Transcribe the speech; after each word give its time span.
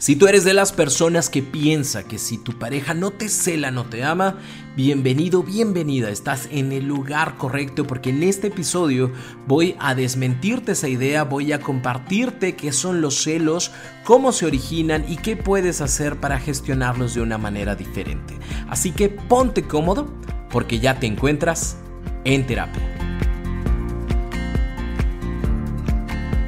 Si 0.00 0.16
tú 0.16 0.28
eres 0.28 0.44
de 0.44 0.54
las 0.54 0.72
personas 0.72 1.28
que 1.28 1.42
piensa 1.42 2.04
que 2.04 2.16
si 2.16 2.38
tu 2.38 2.58
pareja 2.58 2.94
no 2.94 3.10
te 3.10 3.28
cela, 3.28 3.70
no 3.70 3.84
te 3.84 4.02
ama, 4.02 4.38
bienvenido, 4.74 5.42
bienvenida, 5.42 6.08
estás 6.08 6.48
en 6.50 6.72
el 6.72 6.86
lugar 6.86 7.36
correcto 7.36 7.86
porque 7.86 8.08
en 8.08 8.22
este 8.22 8.46
episodio 8.46 9.12
voy 9.46 9.76
a 9.78 9.94
desmentirte 9.94 10.72
esa 10.72 10.88
idea, 10.88 11.24
voy 11.24 11.52
a 11.52 11.60
compartirte 11.60 12.56
qué 12.56 12.72
son 12.72 13.02
los 13.02 13.22
celos, 13.22 13.72
cómo 14.02 14.32
se 14.32 14.46
originan 14.46 15.04
y 15.06 15.18
qué 15.18 15.36
puedes 15.36 15.82
hacer 15.82 16.16
para 16.16 16.40
gestionarlos 16.40 17.12
de 17.12 17.20
una 17.20 17.36
manera 17.36 17.76
diferente. 17.76 18.38
Así 18.70 18.92
que 18.92 19.10
ponte 19.10 19.64
cómodo 19.64 20.10
porque 20.50 20.80
ya 20.80 20.98
te 20.98 21.08
encuentras 21.08 21.76
en 22.24 22.46
terapia. 22.46 22.89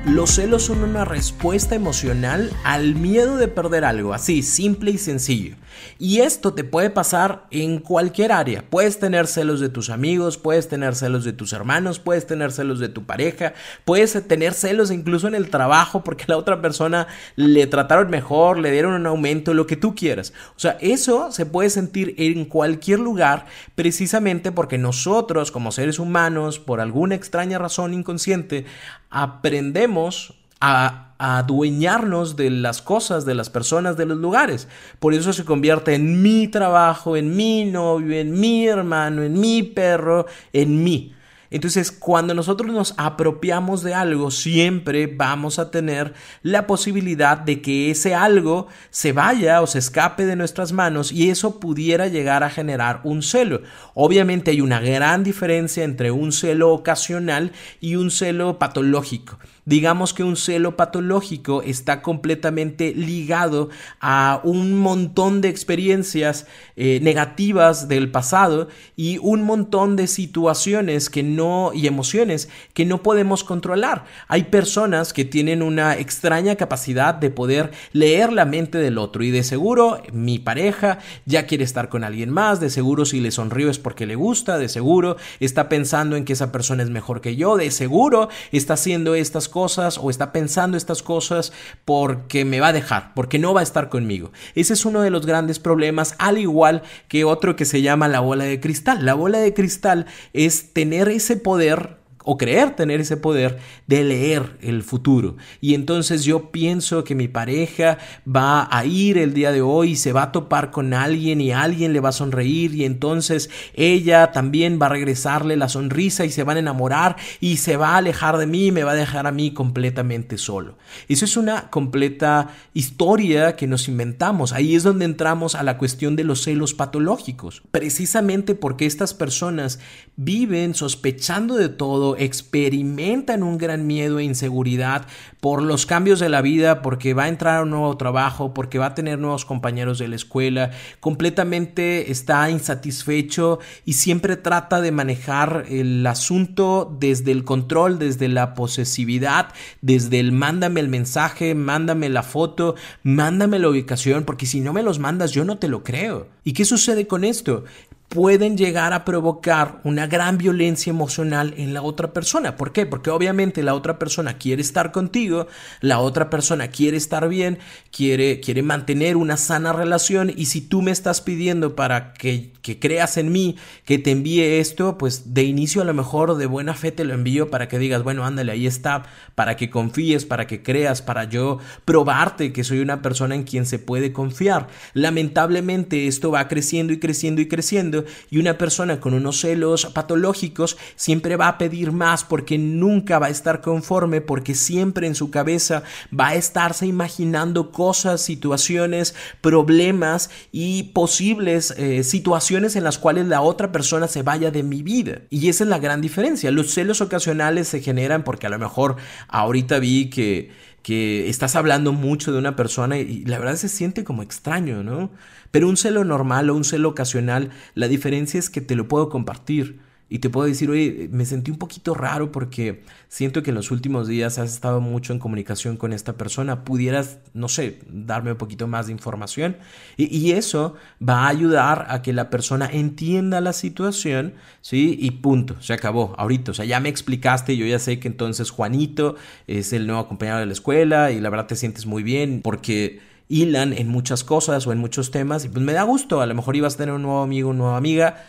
Los 0.04 0.30
celos 0.30 0.64
son 0.64 0.82
una 0.82 1.04
respuesta 1.04 1.76
emocional 1.76 2.50
al 2.64 2.96
miedo 2.96 3.36
de 3.36 3.46
perder 3.46 3.84
algo, 3.84 4.14
así, 4.14 4.42
simple 4.42 4.90
y 4.90 4.98
sencillo. 4.98 5.54
Y 5.98 6.18
esto 6.20 6.54
te 6.54 6.64
puede 6.64 6.90
pasar 6.90 7.46
en 7.52 7.78
cualquier 7.78 8.32
área. 8.32 8.64
Puedes 8.68 8.98
tener 8.98 9.28
celos 9.28 9.60
de 9.60 9.68
tus 9.68 9.90
amigos, 9.90 10.38
puedes 10.38 10.68
tener 10.68 10.96
celos 10.96 11.24
de 11.24 11.32
tus 11.32 11.52
hermanos, 11.52 12.00
puedes 12.00 12.26
tener 12.26 12.50
celos 12.50 12.80
de 12.80 12.88
tu 12.88 13.04
pareja, 13.04 13.54
puedes 13.84 14.26
tener 14.26 14.54
celos 14.54 14.90
incluso 14.90 15.28
en 15.28 15.36
el 15.36 15.50
trabajo 15.50 16.02
porque 16.02 16.24
la 16.26 16.36
otra 16.36 16.60
persona 16.60 17.06
le 17.36 17.68
trataron 17.68 18.10
mejor, 18.10 18.58
le 18.58 18.72
dieron 18.72 18.94
un 18.94 19.06
aumento, 19.06 19.54
lo 19.54 19.68
que 19.68 19.76
tú 19.76 19.94
quieras. 19.94 20.32
O 20.56 20.58
sea, 20.58 20.76
eso 20.80 21.30
se 21.30 21.46
puede 21.46 21.70
sentir 21.70 22.16
en 22.18 22.44
cualquier 22.44 22.98
lugar 22.98 23.46
precisamente 23.76 24.50
porque 24.50 24.78
nosotros 24.78 25.52
como 25.52 25.70
seres 25.70 26.00
humanos, 26.00 26.58
por 26.58 26.80
alguna 26.80 27.14
extraña 27.14 27.58
razón 27.58 27.94
inconsciente, 27.94 28.66
aprendemos 29.12 30.34
a 30.60 31.14
adueñarnos 31.18 32.34
de 32.34 32.50
las 32.50 32.82
cosas, 32.82 33.24
de 33.24 33.36
las 33.36 33.48
personas, 33.48 33.96
de 33.96 34.06
los 34.06 34.18
lugares. 34.18 34.66
Por 34.98 35.14
eso 35.14 35.32
se 35.32 35.44
convierte 35.44 35.94
en 35.94 36.20
mi 36.20 36.48
trabajo, 36.48 37.16
en 37.16 37.36
mi 37.36 37.64
novio, 37.64 38.18
en 38.18 38.40
mi 38.40 38.66
hermano, 38.66 39.22
en 39.22 39.38
mi 39.38 39.62
perro, 39.62 40.26
en 40.52 40.82
mí. 40.82 41.14
Entonces, 41.52 41.92
cuando 41.92 42.32
nosotros 42.32 42.72
nos 42.72 42.94
apropiamos 42.96 43.82
de 43.82 43.92
algo, 43.92 44.30
siempre 44.30 45.06
vamos 45.06 45.58
a 45.58 45.70
tener 45.70 46.14
la 46.42 46.66
posibilidad 46.66 47.36
de 47.36 47.60
que 47.60 47.90
ese 47.90 48.14
algo 48.14 48.68
se 48.88 49.12
vaya 49.12 49.60
o 49.60 49.66
se 49.66 49.78
escape 49.78 50.24
de 50.24 50.34
nuestras 50.34 50.72
manos 50.72 51.12
y 51.12 51.28
eso 51.28 51.60
pudiera 51.60 52.08
llegar 52.08 52.42
a 52.42 52.50
generar 52.50 53.00
un 53.04 53.22
celo. 53.22 53.60
Obviamente 53.94 54.50
hay 54.50 54.62
una 54.62 54.80
gran 54.80 55.24
diferencia 55.24 55.84
entre 55.84 56.10
un 56.10 56.32
celo 56.32 56.72
ocasional 56.72 57.52
y 57.80 57.96
un 57.96 58.10
celo 58.10 58.58
patológico. 58.58 59.38
Digamos 59.64 60.12
que 60.12 60.24
un 60.24 60.36
celo 60.36 60.76
patológico 60.76 61.62
está 61.62 62.02
completamente 62.02 62.92
ligado 62.94 63.70
a 64.00 64.40
un 64.42 64.74
montón 64.74 65.40
de 65.40 65.48
experiencias 65.50 66.46
eh, 66.74 66.98
negativas 67.00 67.86
del 67.86 68.10
pasado 68.10 68.68
y 68.96 69.18
un 69.18 69.42
montón 69.42 69.94
de 69.94 70.08
situaciones 70.08 71.10
que 71.10 71.22
no 71.22 71.70
y 71.72 71.86
emociones 71.86 72.48
que 72.74 72.84
no 72.84 73.04
podemos 73.04 73.44
controlar. 73.44 74.04
Hay 74.26 74.44
personas 74.44 75.12
que 75.12 75.24
tienen 75.24 75.62
una 75.62 75.96
extraña 75.96 76.56
capacidad 76.56 77.14
de 77.14 77.30
poder 77.30 77.70
leer 77.92 78.32
la 78.32 78.44
mente 78.44 78.78
del 78.78 78.98
otro 78.98 79.22
y 79.22 79.30
de 79.30 79.44
seguro 79.44 80.02
mi 80.12 80.40
pareja 80.40 80.98
ya 81.24 81.46
quiere 81.46 81.62
estar 81.62 81.88
con 81.88 82.02
alguien 82.02 82.30
más, 82.30 82.58
de 82.58 82.68
seguro 82.68 83.04
si 83.04 83.20
le 83.20 83.30
sonrío 83.30 83.70
es 83.70 83.78
porque 83.78 84.06
le 84.06 84.16
gusta, 84.16 84.58
de 84.58 84.68
seguro 84.68 85.16
está 85.38 85.68
pensando 85.68 86.16
en 86.16 86.24
que 86.24 86.32
esa 86.32 86.50
persona 86.50 86.82
es 86.82 86.90
mejor 86.90 87.20
que 87.20 87.36
yo, 87.36 87.56
de 87.56 87.70
seguro 87.70 88.28
está 88.50 88.74
haciendo 88.74 89.14
estas 89.14 89.48
cosas 89.52 89.98
o 90.02 90.10
está 90.10 90.32
pensando 90.32 90.76
estas 90.76 91.04
cosas 91.04 91.52
porque 91.84 92.44
me 92.44 92.58
va 92.58 92.68
a 92.68 92.72
dejar, 92.72 93.14
porque 93.14 93.38
no 93.38 93.54
va 93.54 93.60
a 93.60 93.62
estar 93.62 93.88
conmigo. 93.88 94.32
Ese 94.56 94.72
es 94.72 94.84
uno 94.84 95.02
de 95.02 95.10
los 95.10 95.24
grandes 95.24 95.60
problemas, 95.60 96.16
al 96.18 96.38
igual 96.38 96.82
que 97.06 97.22
otro 97.24 97.54
que 97.54 97.64
se 97.64 97.82
llama 97.82 98.08
la 98.08 98.18
bola 98.18 98.42
de 98.42 98.58
cristal. 98.58 99.06
La 99.06 99.14
bola 99.14 99.38
de 99.38 99.54
cristal 99.54 100.06
es 100.32 100.72
tener 100.72 101.08
ese 101.08 101.36
poder 101.36 102.01
o 102.24 102.38
creer 102.38 102.76
tener 102.76 103.00
ese 103.00 103.16
poder 103.16 103.58
de 103.86 104.04
leer 104.04 104.58
el 104.60 104.82
futuro. 104.82 105.36
Y 105.60 105.74
entonces 105.74 106.24
yo 106.24 106.50
pienso 106.50 107.04
que 107.04 107.14
mi 107.14 107.28
pareja 107.28 107.98
va 108.26 108.68
a 108.70 108.84
ir 108.84 109.18
el 109.18 109.34
día 109.34 109.52
de 109.52 109.62
hoy 109.62 109.92
y 109.92 109.96
se 109.96 110.12
va 110.12 110.24
a 110.24 110.32
topar 110.32 110.70
con 110.70 110.94
alguien 110.94 111.40
y 111.40 111.52
alguien 111.52 111.92
le 111.92 112.00
va 112.00 112.10
a 112.10 112.12
sonreír 112.12 112.74
y 112.74 112.84
entonces 112.84 113.50
ella 113.74 114.32
también 114.32 114.78
va 114.80 114.86
a 114.86 114.90
regresarle 114.90 115.56
la 115.56 115.68
sonrisa 115.68 116.24
y 116.24 116.30
se 116.30 116.44
van 116.44 116.56
a 116.56 116.60
enamorar 116.60 117.16
y 117.40 117.56
se 117.58 117.76
va 117.76 117.90
a 117.90 117.96
alejar 117.98 118.38
de 118.38 118.46
mí 118.46 118.66
y 118.66 118.72
me 118.72 118.84
va 118.84 118.92
a 118.92 118.96
dejar 118.96 119.26
a 119.26 119.32
mí 119.32 119.52
completamente 119.52 120.38
solo. 120.38 120.76
Eso 121.08 121.24
es 121.24 121.36
una 121.36 121.70
completa 121.70 122.48
historia 122.74 123.56
que 123.56 123.66
nos 123.66 123.88
inventamos. 123.88 124.52
Ahí 124.52 124.74
es 124.74 124.82
donde 124.82 125.04
entramos 125.04 125.54
a 125.54 125.62
la 125.62 125.78
cuestión 125.78 126.16
de 126.16 126.24
los 126.24 126.42
celos 126.42 126.74
patológicos. 126.74 127.62
Precisamente 127.70 128.54
porque 128.54 128.86
estas 128.86 129.14
personas 129.14 129.80
viven 130.16 130.74
sospechando 130.74 131.56
de 131.56 131.68
todo, 131.68 132.16
experimentan 132.16 133.42
un 133.42 133.58
gran 133.58 133.86
miedo 133.86 134.18
e 134.18 134.24
inseguridad 134.24 135.06
por 135.40 135.62
los 135.62 135.86
cambios 135.86 136.20
de 136.20 136.28
la 136.28 136.42
vida, 136.42 136.82
porque 136.82 137.14
va 137.14 137.24
a 137.24 137.28
entrar 137.28 137.58
a 137.58 137.62
un 137.62 137.70
nuevo 137.70 137.96
trabajo, 137.96 138.54
porque 138.54 138.78
va 138.78 138.86
a 138.86 138.94
tener 138.94 139.18
nuevos 139.18 139.44
compañeros 139.44 139.98
de 139.98 140.08
la 140.08 140.16
escuela, 140.16 140.70
completamente 141.00 142.10
está 142.10 142.48
insatisfecho 142.50 143.58
y 143.84 143.94
siempre 143.94 144.36
trata 144.36 144.80
de 144.80 144.92
manejar 144.92 145.64
el 145.68 146.06
asunto 146.06 146.96
desde 147.00 147.32
el 147.32 147.44
control, 147.44 147.98
desde 147.98 148.28
la 148.28 148.54
posesividad, 148.54 149.48
desde 149.80 150.20
el 150.20 150.32
mándame 150.32 150.80
el 150.80 150.88
mensaje, 150.88 151.54
mándame 151.54 152.08
la 152.08 152.22
foto, 152.22 152.76
mándame 153.02 153.58
la 153.58 153.68
ubicación, 153.68 154.24
porque 154.24 154.46
si 154.46 154.60
no 154.60 154.72
me 154.72 154.82
los 154.82 154.98
mandas 154.98 155.32
yo 155.32 155.44
no 155.44 155.58
te 155.58 155.68
lo 155.68 155.82
creo. 155.82 156.28
¿Y 156.44 156.52
qué 156.52 156.64
sucede 156.64 157.06
con 157.06 157.24
esto? 157.24 157.64
Pueden 158.12 158.58
llegar 158.58 158.92
a 158.92 159.06
provocar 159.06 159.80
una 159.84 160.06
gran 160.06 160.36
violencia 160.36 160.90
emocional 160.90 161.54
en 161.56 161.72
la 161.72 161.80
otra 161.80 162.12
persona. 162.12 162.56
¿Por 162.56 162.72
qué? 162.72 162.84
Porque 162.84 163.08
obviamente 163.08 163.62
la 163.62 163.74
otra 163.74 163.98
persona 163.98 164.36
quiere 164.36 164.60
estar 164.60 164.92
contigo, 164.92 165.46
la 165.80 165.98
otra 165.98 166.28
persona 166.28 166.68
quiere 166.68 166.98
estar 166.98 167.26
bien, 167.30 167.58
quiere, 167.90 168.40
quiere 168.40 168.62
mantener 168.62 169.16
una 169.16 169.38
sana 169.38 169.72
relación 169.72 170.30
y 170.36 170.46
si 170.46 170.60
tú 170.60 170.82
me 170.82 170.90
estás 170.90 171.22
pidiendo 171.22 171.74
para 171.74 172.12
que, 172.12 172.52
que 172.60 172.78
creas 172.78 173.16
en 173.16 173.32
mí, 173.32 173.56
que 173.86 173.98
te 173.98 174.10
envíe 174.10 174.60
esto, 174.60 174.98
pues 174.98 175.32
de 175.32 175.44
inicio 175.44 175.80
a 175.80 175.86
lo 175.86 175.94
mejor 175.94 176.36
de 176.36 176.44
buena 176.44 176.74
fe 176.74 176.92
te 176.92 177.06
lo 177.06 177.14
envío 177.14 177.48
para 177.48 177.66
que 177.66 177.78
digas, 177.78 178.02
bueno, 178.02 178.26
ándale, 178.26 178.52
ahí 178.52 178.66
está, 178.66 179.04
para 179.34 179.56
que 179.56 179.70
confíes, 179.70 180.26
para 180.26 180.46
que 180.46 180.62
creas, 180.62 181.00
para 181.00 181.24
yo 181.24 181.60
probarte 181.86 182.52
que 182.52 182.62
soy 182.62 182.80
una 182.80 183.00
persona 183.00 183.34
en 183.34 183.44
quien 183.44 183.64
se 183.64 183.78
puede 183.78 184.12
confiar. 184.12 184.68
Lamentablemente 184.92 186.08
esto 186.08 186.30
va 186.30 186.46
creciendo 186.48 186.92
y 186.92 186.98
creciendo 186.98 187.40
y 187.40 187.48
creciendo 187.48 188.01
y 188.30 188.38
una 188.38 188.58
persona 188.58 189.00
con 189.00 189.14
unos 189.14 189.40
celos 189.40 189.86
patológicos 189.86 190.76
siempre 190.96 191.36
va 191.36 191.48
a 191.48 191.58
pedir 191.58 191.92
más 191.92 192.24
porque 192.24 192.58
nunca 192.58 193.18
va 193.18 193.26
a 193.26 193.30
estar 193.30 193.60
conforme 193.60 194.20
porque 194.20 194.54
siempre 194.54 195.06
en 195.06 195.14
su 195.14 195.30
cabeza 195.30 195.82
va 196.18 196.28
a 196.28 196.34
estarse 196.34 196.86
imaginando 196.86 197.70
cosas, 197.70 198.20
situaciones, 198.20 199.14
problemas 199.40 200.30
y 200.50 200.84
posibles 200.94 201.72
eh, 201.76 202.04
situaciones 202.04 202.76
en 202.76 202.84
las 202.84 202.98
cuales 202.98 203.26
la 203.26 203.40
otra 203.42 203.72
persona 203.72 204.08
se 204.08 204.22
vaya 204.22 204.50
de 204.50 204.62
mi 204.62 204.82
vida. 204.82 205.22
Y 205.30 205.48
esa 205.48 205.64
es 205.64 205.70
la 205.70 205.78
gran 205.78 206.00
diferencia. 206.00 206.50
Los 206.50 206.72
celos 206.72 207.00
ocasionales 207.00 207.68
se 207.68 207.80
generan 207.80 208.24
porque 208.24 208.46
a 208.46 208.50
lo 208.50 208.58
mejor 208.58 208.96
ahorita 209.28 209.78
vi 209.78 210.10
que 210.10 210.50
que 210.82 211.28
estás 211.28 211.56
hablando 211.56 211.92
mucho 211.92 212.32
de 212.32 212.38
una 212.38 212.56
persona 212.56 212.98
y 212.98 213.24
la 213.24 213.38
verdad 213.38 213.56
se 213.56 213.68
siente 213.68 214.04
como 214.04 214.22
extraño, 214.22 214.82
¿no? 214.82 215.10
Pero 215.50 215.68
un 215.68 215.76
celo 215.76 216.04
normal 216.04 216.50
o 216.50 216.56
un 216.56 216.64
celo 216.64 216.88
ocasional, 216.88 217.50
la 217.74 217.88
diferencia 217.88 218.38
es 218.38 218.50
que 218.50 218.60
te 218.60 218.74
lo 218.74 218.88
puedo 218.88 219.08
compartir 219.08 219.80
y 220.12 220.18
te 220.18 220.28
puedo 220.28 220.46
decir, 220.46 220.68
oye, 220.68 221.08
me 221.10 221.24
sentí 221.24 221.50
un 221.50 221.56
poquito 221.56 221.94
raro 221.94 222.32
porque 222.32 222.82
siento 223.08 223.42
que 223.42 223.48
en 223.48 223.54
los 223.54 223.70
últimos 223.70 224.06
días 224.06 224.38
has 224.38 224.52
estado 224.52 224.78
mucho 224.82 225.14
en 225.14 225.18
comunicación 225.18 225.78
con 225.78 225.94
esta 225.94 226.18
persona, 226.18 226.64
pudieras, 226.64 227.20
no 227.32 227.48
sé, 227.48 227.78
darme 227.88 228.32
un 228.32 228.36
poquito 228.36 228.66
más 228.66 228.88
de 228.88 228.92
información. 228.92 229.56
Y, 229.96 230.32
eso 230.32 230.74
va 231.00 231.20
a 231.20 231.28
ayudar 231.28 231.86
a 231.88 232.02
que 232.02 232.12
la 232.12 232.28
persona 232.28 232.68
entienda 232.70 233.40
la 233.40 233.54
situación, 233.54 234.34
¿sí? 234.60 234.98
Y 235.00 235.12
punto, 235.12 235.58
se 235.62 235.72
acabó, 235.72 236.14
ahorita, 236.18 236.50
o 236.50 236.54
sea, 236.54 236.66
ya 236.66 236.78
me 236.78 236.90
explicaste, 236.90 237.56
yo 237.56 237.64
ya 237.64 237.78
sé 237.78 237.98
que 237.98 238.08
entonces 238.08 238.50
Juanito 238.50 239.16
es 239.46 239.72
el 239.72 239.86
nuevo 239.86 240.08
compañero 240.08 240.40
de 240.40 240.44
la 240.44 240.52
escuela 240.52 241.10
y 241.10 241.20
la 241.20 241.30
verdad 241.30 241.46
te 241.46 241.56
sientes 241.56 241.86
muy 241.86 242.02
bien 242.02 242.42
porque 242.44 243.00
hilan 243.28 243.72
en 243.72 243.88
muchas 243.88 244.24
cosas 244.24 244.66
o 244.66 244.72
en 244.72 244.78
muchos 244.78 245.10
temas 245.10 245.46
y 245.46 245.48
pues 245.48 245.64
me 245.64 245.72
da 245.72 245.84
gusto, 245.84 246.20
a 246.20 246.26
lo 246.26 246.34
mejor 246.34 246.54
ibas 246.54 246.74
a 246.74 246.76
tener 246.76 246.94
un 246.94 247.00
nuevo 247.00 247.22
amigo, 247.22 247.48
una 247.48 247.60
nueva 247.60 247.76
amiga, 247.78 248.26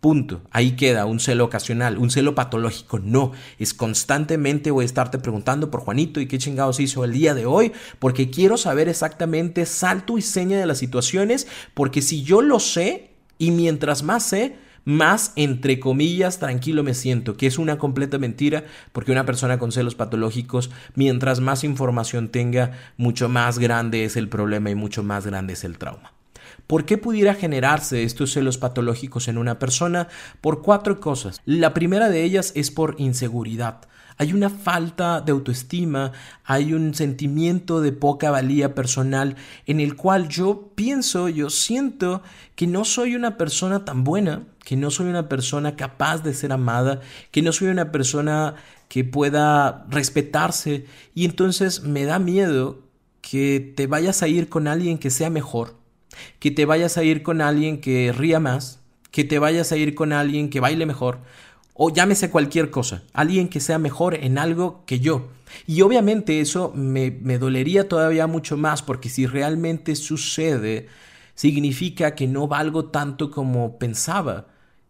Punto. 0.00 0.42
Ahí 0.50 0.72
queda 0.72 1.06
un 1.06 1.20
celo 1.20 1.44
ocasional, 1.44 1.98
un 1.98 2.10
celo 2.10 2.34
patológico. 2.34 2.98
No, 2.98 3.32
es 3.58 3.74
constantemente 3.74 4.70
voy 4.70 4.84
a 4.84 4.86
estarte 4.86 5.18
preguntando 5.18 5.70
por 5.70 5.80
Juanito 5.80 6.20
y 6.20 6.26
qué 6.26 6.38
chingados 6.38 6.80
hizo 6.80 7.04
el 7.04 7.12
día 7.12 7.34
de 7.34 7.46
hoy, 7.46 7.72
porque 7.98 8.30
quiero 8.30 8.56
saber 8.56 8.88
exactamente 8.88 9.66
salto 9.66 10.18
y 10.18 10.22
seña 10.22 10.58
de 10.58 10.66
las 10.66 10.78
situaciones, 10.78 11.46
porque 11.74 12.02
si 12.02 12.22
yo 12.22 12.42
lo 12.42 12.60
sé 12.60 13.10
y 13.38 13.50
mientras 13.50 14.02
más 14.02 14.24
sé, 14.24 14.56
más 14.84 15.32
entre 15.34 15.80
comillas 15.80 16.38
tranquilo 16.38 16.84
me 16.84 16.94
siento, 16.94 17.36
que 17.36 17.46
es 17.46 17.58
una 17.58 17.76
completa 17.76 18.18
mentira, 18.18 18.64
porque 18.92 19.12
una 19.12 19.26
persona 19.26 19.58
con 19.58 19.72
celos 19.72 19.94
patológicos, 19.94 20.70
mientras 20.94 21.40
más 21.40 21.64
información 21.64 22.28
tenga, 22.28 22.78
mucho 22.96 23.28
más 23.28 23.58
grande 23.58 24.04
es 24.04 24.16
el 24.16 24.28
problema 24.28 24.70
y 24.70 24.74
mucho 24.74 25.02
más 25.02 25.26
grande 25.26 25.54
es 25.54 25.64
el 25.64 25.78
trauma. 25.78 26.15
¿Por 26.66 26.84
qué 26.84 26.98
pudiera 26.98 27.34
generarse 27.34 28.02
estos 28.02 28.32
celos 28.32 28.58
patológicos 28.58 29.28
en 29.28 29.38
una 29.38 29.60
persona? 29.60 30.08
Por 30.40 30.62
cuatro 30.62 30.98
cosas. 30.98 31.40
La 31.44 31.72
primera 31.72 32.08
de 32.08 32.24
ellas 32.24 32.50
es 32.56 32.72
por 32.72 32.96
inseguridad. 32.98 33.82
Hay 34.18 34.32
una 34.32 34.50
falta 34.50 35.20
de 35.20 35.30
autoestima, 35.30 36.10
hay 36.42 36.72
un 36.72 36.94
sentimiento 36.94 37.82
de 37.82 37.92
poca 37.92 38.30
valía 38.30 38.74
personal 38.74 39.36
en 39.66 39.78
el 39.78 39.94
cual 39.94 40.28
yo 40.28 40.72
pienso, 40.74 41.28
yo 41.28 41.50
siento 41.50 42.22
que 42.56 42.66
no 42.66 42.84
soy 42.84 43.14
una 43.14 43.36
persona 43.36 43.84
tan 43.84 44.02
buena, 44.02 44.42
que 44.64 44.76
no 44.76 44.90
soy 44.90 45.06
una 45.06 45.28
persona 45.28 45.76
capaz 45.76 46.22
de 46.24 46.34
ser 46.34 46.50
amada, 46.50 47.00
que 47.30 47.42
no 47.42 47.52
soy 47.52 47.68
una 47.68 47.92
persona 47.92 48.54
que 48.88 49.04
pueda 49.04 49.84
respetarse 49.90 50.86
y 51.14 51.26
entonces 51.26 51.82
me 51.82 52.06
da 52.06 52.18
miedo 52.18 52.80
que 53.20 53.74
te 53.76 53.86
vayas 53.86 54.22
a 54.22 54.28
ir 54.28 54.48
con 54.48 54.66
alguien 54.66 54.98
que 54.98 55.10
sea 55.10 55.28
mejor 55.28 55.75
que 56.38 56.50
te 56.50 56.64
vayas 56.64 56.96
a 56.96 57.04
ir 57.04 57.22
con 57.22 57.40
alguien 57.40 57.80
que 57.80 58.12
ría 58.12 58.40
más, 58.40 58.80
que 59.10 59.24
te 59.24 59.38
vayas 59.38 59.72
a 59.72 59.76
ir 59.76 59.94
con 59.94 60.12
alguien 60.12 60.50
que 60.50 60.60
baile 60.60 60.86
mejor, 60.86 61.20
o 61.74 61.90
llámese 61.90 62.30
cualquier 62.30 62.70
cosa, 62.70 63.02
alguien 63.12 63.48
que 63.48 63.60
sea 63.60 63.78
mejor 63.78 64.14
en 64.14 64.38
algo 64.38 64.82
que 64.86 65.00
yo. 65.00 65.28
Y 65.66 65.82
obviamente 65.82 66.40
eso 66.40 66.72
me, 66.74 67.10
me 67.10 67.38
dolería 67.38 67.88
todavía 67.88 68.26
mucho 68.26 68.56
más 68.56 68.82
porque 68.82 69.08
si 69.08 69.26
realmente 69.26 69.94
sucede, 69.94 70.88
significa 71.34 72.14
que 72.14 72.26
no 72.26 72.48
valgo 72.48 72.86
tanto 72.86 73.30
como 73.30 73.78
pensaba. 73.78 74.46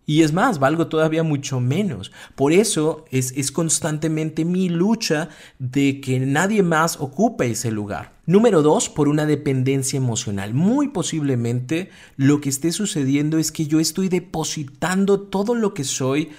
Y 0.06 0.22
es 0.22 0.32
más, 0.32 0.60
valgo 0.60 0.86
todavía 0.86 1.24
mucho 1.24 1.60
menos. 1.60 2.12
Por 2.36 2.52
eso 2.52 3.04
es, 3.10 3.32
es, 3.36 3.50
constantemente 3.50 4.44
mi 4.44 4.68
lucha 4.68 5.28
de 5.58 6.00
que 6.00 6.20
nadie 6.20 6.62
más 6.62 6.98
ocupe 7.00 7.50
ese 7.50 7.72
lugar. 7.72 8.15
Número 8.26 8.60
dos, 8.60 8.88
por 8.88 9.08
una 9.08 9.24
dependencia 9.24 9.96
emocional. 9.96 10.52
Muy 10.52 10.88
posiblemente 10.88 11.90
lo 12.16 12.40
que 12.40 12.48
esté 12.48 12.72
sucediendo 12.72 13.38
es 13.38 13.52
que 13.52 13.66
yo 13.66 13.78
estoy 13.78 14.08
depositando 14.08 15.20
todo 15.20 15.54
lo 15.54 15.74
que 15.74 15.84
soy 15.84 16.30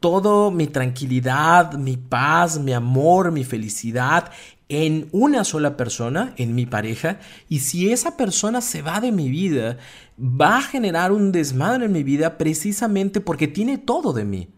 todo 0.00 0.50
mi 0.50 0.66
tranquilidad, 0.66 1.74
mi 1.74 1.96
paz, 1.96 2.58
mi 2.58 2.72
amor, 2.72 3.32
mi 3.32 3.44
felicidad 3.44 4.30
en 4.68 5.08
una 5.12 5.44
sola 5.44 5.76
persona, 5.76 6.32
en 6.36 6.54
mi 6.54 6.64
pareja, 6.64 7.18
y 7.48 7.58
si 7.58 7.90
esa 7.90 8.16
persona 8.16 8.60
se 8.60 8.82
va 8.82 9.00
de 9.00 9.10
mi 9.10 9.28
vida, 9.28 9.78
va 10.18 10.58
a 10.58 10.62
generar 10.62 11.10
un 11.10 11.32
desmadre 11.32 11.86
en 11.86 11.92
mi 11.92 12.04
vida 12.04 12.38
precisamente 12.38 13.20
porque 13.20 13.48
tiene 13.48 13.78
todo 13.78 14.12
de 14.12 14.24
mí. 14.24 14.48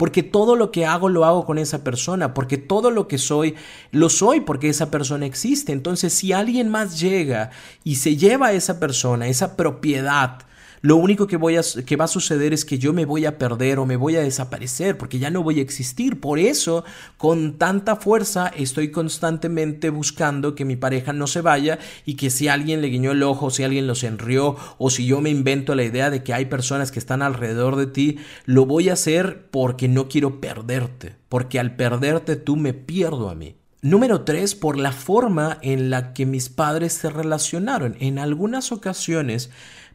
Porque 0.00 0.22
todo 0.22 0.56
lo 0.56 0.72
que 0.72 0.86
hago 0.86 1.10
lo 1.10 1.26
hago 1.26 1.44
con 1.44 1.58
esa 1.58 1.84
persona, 1.84 2.32
porque 2.32 2.56
todo 2.56 2.90
lo 2.90 3.06
que 3.06 3.18
soy 3.18 3.54
lo 3.90 4.08
soy 4.08 4.40
porque 4.40 4.70
esa 4.70 4.90
persona 4.90 5.26
existe. 5.26 5.72
Entonces, 5.72 6.14
si 6.14 6.32
alguien 6.32 6.70
más 6.70 6.98
llega 6.98 7.50
y 7.84 7.96
se 7.96 8.16
lleva 8.16 8.46
a 8.46 8.52
esa 8.52 8.80
persona, 8.80 9.28
esa 9.28 9.58
propiedad, 9.58 10.38
lo 10.82 10.96
único 10.96 11.26
que, 11.26 11.36
voy 11.36 11.56
a, 11.56 11.62
que 11.84 11.96
va 11.96 12.06
a 12.06 12.08
suceder 12.08 12.54
es 12.54 12.64
que 12.64 12.78
yo 12.78 12.94
me 12.94 13.04
voy 13.04 13.26
a 13.26 13.36
perder 13.36 13.78
o 13.78 13.86
me 13.86 13.96
voy 13.96 14.16
a 14.16 14.22
desaparecer 14.22 14.96
porque 14.96 15.18
ya 15.18 15.30
no 15.30 15.42
voy 15.42 15.58
a 15.58 15.62
existir. 15.62 16.20
Por 16.20 16.38
eso, 16.38 16.84
con 17.18 17.58
tanta 17.58 17.96
fuerza, 17.96 18.48
estoy 18.48 18.90
constantemente 18.90 19.90
buscando 19.90 20.54
que 20.54 20.64
mi 20.64 20.76
pareja 20.76 21.12
no 21.12 21.26
se 21.26 21.42
vaya 21.42 21.78
y 22.06 22.14
que 22.14 22.30
si 22.30 22.48
alguien 22.48 22.80
le 22.80 22.88
guiñó 22.88 23.12
el 23.12 23.22
ojo, 23.22 23.50
si 23.50 23.62
alguien 23.62 23.86
los 23.86 24.04
enrió 24.04 24.56
o 24.78 24.88
si 24.88 25.04
yo 25.04 25.20
me 25.20 25.28
invento 25.28 25.74
la 25.74 25.84
idea 25.84 26.08
de 26.08 26.22
que 26.22 26.32
hay 26.32 26.46
personas 26.46 26.90
que 26.90 26.98
están 26.98 27.20
alrededor 27.20 27.76
de 27.76 27.86
ti, 27.86 28.18
lo 28.46 28.64
voy 28.64 28.88
a 28.88 28.94
hacer 28.94 29.48
porque 29.50 29.86
no 29.86 30.08
quiero 30.08 30.40
perderte, 30.40 31.14
porque 31.28 31.60
al 31.60 31.76
perderte 31.76 32.36
tú 32.36 32.56
me 32.56 32.72
pierdo 32.72 33.28
a 33.28 33.34
mí. 33.34 33.56
Número 33.82 34.22
tres, 34.22 34.54
por 34.54 34.78
la 34.78 34.92
forma 34.92 35.58
en 35.62 35.88
la 35.88 36.12
que 36.12 36.26
mis 36.26 36.50
padres 36.50 36.92
se 36.92 37.08
relacionaron. 37.08 37.96
En 37.98 38.18
algunas 38.18 38.72
ocasiones 38.72 39.50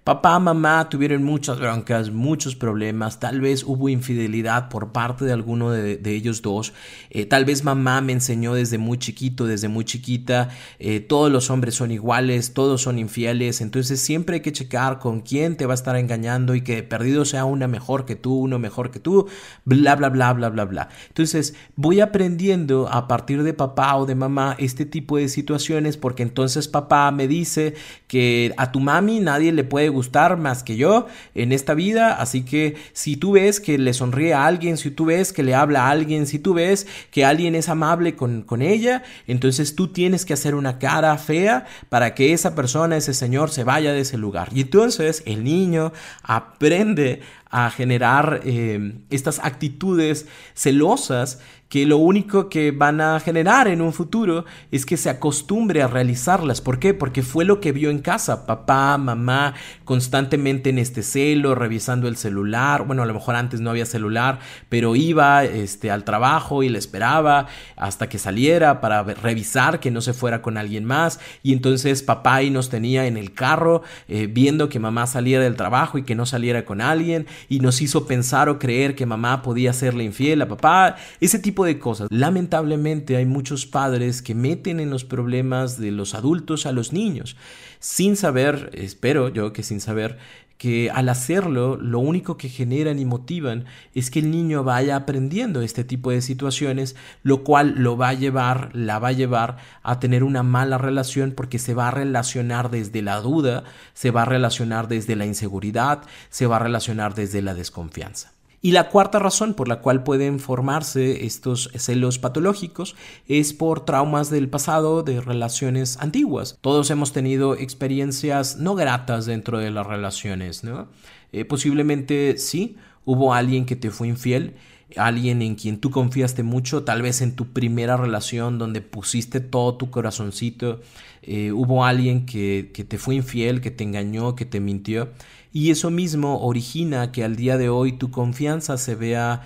Papá, 0.05 0.37
mamá 0.37 0.87
tuvieron 0.87 1.23
muchas 1.23 1.59
broncas, 1.59 2.11
muchos 2.11 2.55
problemas, 2.55 3.19
tal 3.19 3.41
vez 3.41 3.63
hubo 3.63 3.89
infidelidad 3.89 4.69
por 4.69 4.91
parte 4.91 5.25
de 5.25 5.33
alguno 5.33 5.71
de, 5.71 5.99
ellos 6.05 6.43
dos, 6.43 6.73
eh, 7.09 7.25
tal 7.25 7.43
vez 7.43 7.63
mamá 7.63 8.01
me 8.01 8.13
enseñó 8.13 8.53
desde 8.53 8.77
muy 8.77 8.99
chiquito, 8.99 9.47
desde 9.47 9.67
muy 9.67 9.83
chiquita, 9.83 10.49
eh, 10.77 10.99
todos 10.99 11.31
los 11.31 11.49
hombres 11.49 11.73
son 11.73 11.89
iguales, 11.89 12.53
todos 12.53 12.83
son 12.83 12.99
infieles, 12.99 13.61
entonces 13.61 13.99
siempre 13.99 14.35
hay 14.35 14.41
que 14.41 14.51
checar 14.51 14.99
con 14.99 15.21
quién 15.21 15.57
te 15.57 15.65
va 15.65 15.73
a 15.73 15.81
estar 15.81 15.95
engañando 15.95 16.53
y 16.53 16.61
que 16.61 16.83
perdido 16.83 17.25
sea 17.25 17.45
una 17.45 17.67
mejor 17.67 18.05
que 18.05 18.15
tú, 18.15 18.35
uno 18.35 18.59
mejor 18.59 18.91
que 18.91 18.99
tú, 18.99 19.27
bla, 19.63 19.95
bla, 19.95 20.09
bla, 20.09 20.33
bla, 20.33 20.49
bla, 20.49 20.65
bla. 20.65 20.89
Entonces 21.07 21.55
voy 21.75 22.01
aprendiendo 22.01 22.87
a 22.89 23.07
partir 23.07 23.41
de 23.41 23.55
papá 23.55 23.95
o 23.95 24.05
de 24.05 24.13
mamá 24.13 24.55
este 24.59 24.85
tipo 24.85 25.17
de 25.17 25.29
situaciones 25.29 25.97
porque 25.97 26.21
entonces 26.21 26.67
papá 26.67 27.09
me 27.09 27.27
dice 27.27 27.73
que 28.05 28.53
a 28.57 28.71
tu 28.71 28.79
mami 28.79 29.19
nadie 29.19 29.51
le 29.51 29.63
puede 29.63 29.94
gustar 29.95 30.37
más 30.37 30.61
que 30.61 30.77
yo 30.77 31.07
en 31.33 31.51
esta 31.51 31.73
vida, 31.73 32.13
así 32.13 32.43
que 32.43 32.75
si 32.93 33.17
tú 33.17 33.31
ves 33.31 33.59
que 33.59 33.79
le 33.79 33.93
sonríe 33.93 34.33
a 34.33 34.45
alguien, 34.45 34.77
si 34.77 34.91
tú 34.91 35.05
ves 35.05 35.33
que 35.33 35.41
le 35.41 35.55
habla 35.55 35.87
a 35.87 35.89
alguien, 35.89 36.27
si 36.27 36.37
tú 36.37 36.53
ves 36.53 36.85
que 37.09 37.25
alguien 37.25 37.55
es 37.55 37.69
amable 37.69 38.15
con, 38.15 38.43
con 38.43 38.61
ella, 38.61 39.01
entonces 39.25 39.75
tú 39.75 39.87
tienes 39.87 40.25
que 40.25 40.33
hacer 40.33 40.53
una 40.53 40.77
cara 40.77 41.17
fea 41.17 41.65
para 41.89 42.13
que 42.13 42.33
esa 42.33 42.53
persona, 42.53 42.97
ese 42.97 43.13
señor 43.13 43.49
se 43.49 43.63
vaya 43.63 43.93
de 43.93 44.01
ese 44.01 44.17
lugar. 44.17 44.49
Y 44.53 44.61
entonces 44.61 45.23
el 45.25 45.43
niño 45.43 45.93
aprende 46.21 47.21
a 47.55 47.69
generar 47.69 48.41
eh, 48.43 48.97
estas 49.09 49.39
actitudes 49.39 50.27
celosas 50.55 51.39
que 51.69 51.85
lo 51.85 51.97
único 51.97 52.47
que 52.47 52.71
van 52.71 53.01
a 53.01 53.19
generar 53.19 53.67
en 53.67 53.81
un 53.81 53.91
futuro 53.91 54.45
es 54.71 54.85
que 54.85 54.97
se 54.97 55.09
acostumbre 55.09 55.81
a 55.81 55.87
realizarlas. 55.87 56.61
¿Por 56.61 56.79
qué? 56.79 56.93
Porque 56.93 57.23
fue 57.23 57.43
lo 57.43 57.59
que 57.59 57.71
vio 57.71 57.89
en 57.89 57.99
casa, 57.99 58.45
papá, 58.45 58.97
mamá, 58.97 59.55
constantemente 59.83 60.69
en 60.69 60.77
este 60.77 61.01
celo, 61.01 61.55
revisando 61.55 62.07
el 62.07 62.17
celular. 62.17 62.85
Bueno, 62.85 63.01
a 63.03 63.05
lo 63.05 63.13
mejor 63.13 63.35
antes 63.35 63.61
no 63.61 63.71
había 63.71 63.85
celular, 63.85 64.39
pero 64.69 64.95
iba 64.95 65.43
este, 65.43 65.89
al 65.89 66.03
trabajo 66.03 66.61
y 66.61 66.69
le 66.69 66.77
esperaba 66.77 67.47
hasta 67.75 68.07
que 68.09 68.19
saliera 68.19 68.79
para 68.79 69.03
revisar 69.03 69.79
que 69.79 69.91
no 69.91 70.01
se 70.01 70.13
fuera 70.13 70.41
con 70.41 70.57
alguien 70.57 70.85
más. 70.85 71.19
Y 71.41 71.53
entonces 71.53 72.03
papá 72.03 72.35
ahí 72.35 72.51
nos 72.51 72.69
tenía 72.69 73.07
en 73.07 73.17
el 73.17 73.33
carro 73.33 73.81
eh, 74.07 74.27
viendo 74.27 74.69
que 74.69 74.79
mamá 74.79 75.07
saliera 75.07 75.43
del 75.43 75.55
trabajo 75.55 75.97
y 75.97 76.03
que 76.03 76.15
no 76.15 76.25
saliera 76.25 76.63
con 76.63 76.79
alguien 76.79 77.25
y 77.49 77.59
nos 77.59 77.81
hizo 77.81 78.05
pensar 78.05 78.49
o 78.49 78.59
creer 78.59 78.95
que 78.95 79.05
mamá 79.05 79.41
podía 79.41 79.73
serle 79.73 80.03
infiel 80.03 80.41
a 80.43 80.47
papá. 80.47 80.95
Ese 81.19 81.39
de 81.63 81.79
cosas. 81.79 82.09
Lamentablemente 82.11 83.15
hay 83.15 83.25
muchos 83.25 83.65
padres 83.65 84.21
que 84.21 84.35
meten 84.35 84.79
en 84.79 84.89
los 84.89 85.05
problemas 85.05 85.79
de 85.79 85.91
los 85.91 86.15
adultos 86.15 86.65
a 86.65 86.73
los 86.73 86.91
niños, 86.91 87.37
sin 87.79 88.17
saber, 88.17 88.71
espero 88.73 89.29
yo 89.29 89.53
que 89.53 89.63
sin 89.63 89.79
saber, 89.79 90.17
que 90.57 90.89
al 90.89 91.09
hacerlo 91.09 91.77
lo 91.77 91.99
único 91.99 92.37
que 92.37 92.49
generan 92.49 92.99
y 92.99 93.05
motivan 93.05 93.65
es 93.93 94.09
que 94.09 94.19
el 94.19 94.31
niño 94.31 94.63
vaya 94.63 94.95
aprendiendo 94.95 95.61
este 95.61 95.83
tipo 95.83 96.11
de 96.11 96.21
situaciones, 96.21 96.95
lo 97.23 97.43
cual 97.43 97.75
lo 97.77 97.97
va 97.97 98.09
a 98.09 98.13
llevar, 98.13 98.69
la 98.73 98.99
va 98.99 99.09
a 99.09 99.13
llevar 99.13 99.57
a 99.83 99.99
tener 99.99 100.23
una 100.23 100.43
mala 100.43 100.77
relación 100.77 101.33
porque 101.35 101.59
se 101.59 101.73
va 101.73 101.89
a 101.89 101.91
relacionar 101.91 102.69
desde 102.69 103.01
la 103.01 103.19
duda, 103.19 103.63
se 103.93 104.11
va 104.11 104.21
a 104.21 104.25
relacionar 104.25 104.87
desde 104.87 105.15
la 105.15 105.25
inseguridad, 105.25 106.03
se 106.29 106.47
va 106.47 106.55
a 106.57 106.59
relacionar 106.59 107.15
desde 107.15 107.41
la 107.41 107.53
desconfianza. 107.53 108.34
Y 108.65 108.71
la 108.71 108.89
cuarta 108.89 109.19
razón 109.19 109.53
por 109.53 109.67
la 109.67 109.81
cual 109.81 110.01
pueden 110.01 110.39
formarse 110.39 111.23
estos 111.27 111.69
celos 111.75 112.17
patológicos 112.17 112.95
es 113.27 113.53
por 113.53 113.85
traumas 113.85 114.31
del 114.31 114.49
pasado 114.49 115.03
de 115.03 115.21
relaciones 115.21 115.97
antiguas. 115.99 116.57
Todos 116.61 116.89
hemos 116.89 117.13
tenido 117.13 117.53
experiencias 117.53 118.57
no 118.57 118.73
gratas 118.73 119.27
dentro 119.27 119.59
de 119.59 119.69
las 119.69 119.85
relaciones, 119.85 120.63
¿no? 120.63 120.87
Eh, 121.31 121.45
posiblemente 121.45 122.39
sí, 122.39 122.75
hubo 123.05 123.35
alguien 123.35 123.67
que 123.67 123.75
te 123.75 123.91
fue 123.91 124.07
infiel, 124.07 124.55
alguien 124.97 125.43
en 125.43 125.53
quien 125.53 125.79
tú 125.79 125.91
confiaste 125.91 126.41
mucho, 126.41 126.83
tal 126.83 127.03
vez 127.03 127.21
en 127.21 127.35
tu 127.35 127.53
primera 127.53 127.97
relación 127.97 128.57
donde 128.57 128.81
pusiste 128.81 129.41
todo 129.41 129.75
tu 129.75 129.91
corazoncito, 129.91 130.81
eh, 131.21 131.51
hubo 131.51 131.85
alguien 131.85 132.25
que, 132.25 132.71
que 132.73 132.83
te 132.83 132.97
fue 132.97 133.13
infiel, 133.13 133.61
que 133.61 133.69
te 133.69 133.83
engañó, 133.83 134.35
que 134.35 134.45
te 134.45 134.59
mintió, 134.59 135.09
y 135.55 135.71
eso 135.71 135.89
mismo 135.89 136.41
origina 136.41 137.13
que 137.13 137.23
al 137.23 137.37
día 137.37 137.57
de 137.57 137.69
hoy 137.69 137.93
tu 137.93 138.11
confianza 138.11 138.77
se 138.77 138.93
vea 138.93 139.43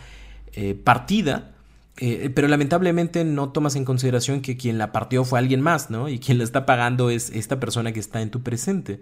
eh, 0.53 0.73
partida, 0.73 1.51
eh, 1.97 2.31
pero 2.33 2.47
lamentablemente 2.47 3.23
no 3.23 3.49
tomas 3.49 3.75
en 3.75 3.85
consideración 3.85 4.41
que 4.41 4.57
quien 4.57 4.79
la 4.79 4.91
partió 4.91 5.23
fue 5.23 5.37
alguien 5.37 5.61
más, 5.61 5.91
¿no? 5.91 6.09
Y 6.09 6.17
quien 6.17 6.39
la 6.39 6.45
está 6.45 6.65
pagando 6.65 7.11
es 7.11 7.29
esta 7.29 7.59
persona 7.59 7.91
que 7.91 7.99
está 7.99 8.23
en 8.23 8.31
tu 8.31 8.41
presente. 8.41 9.01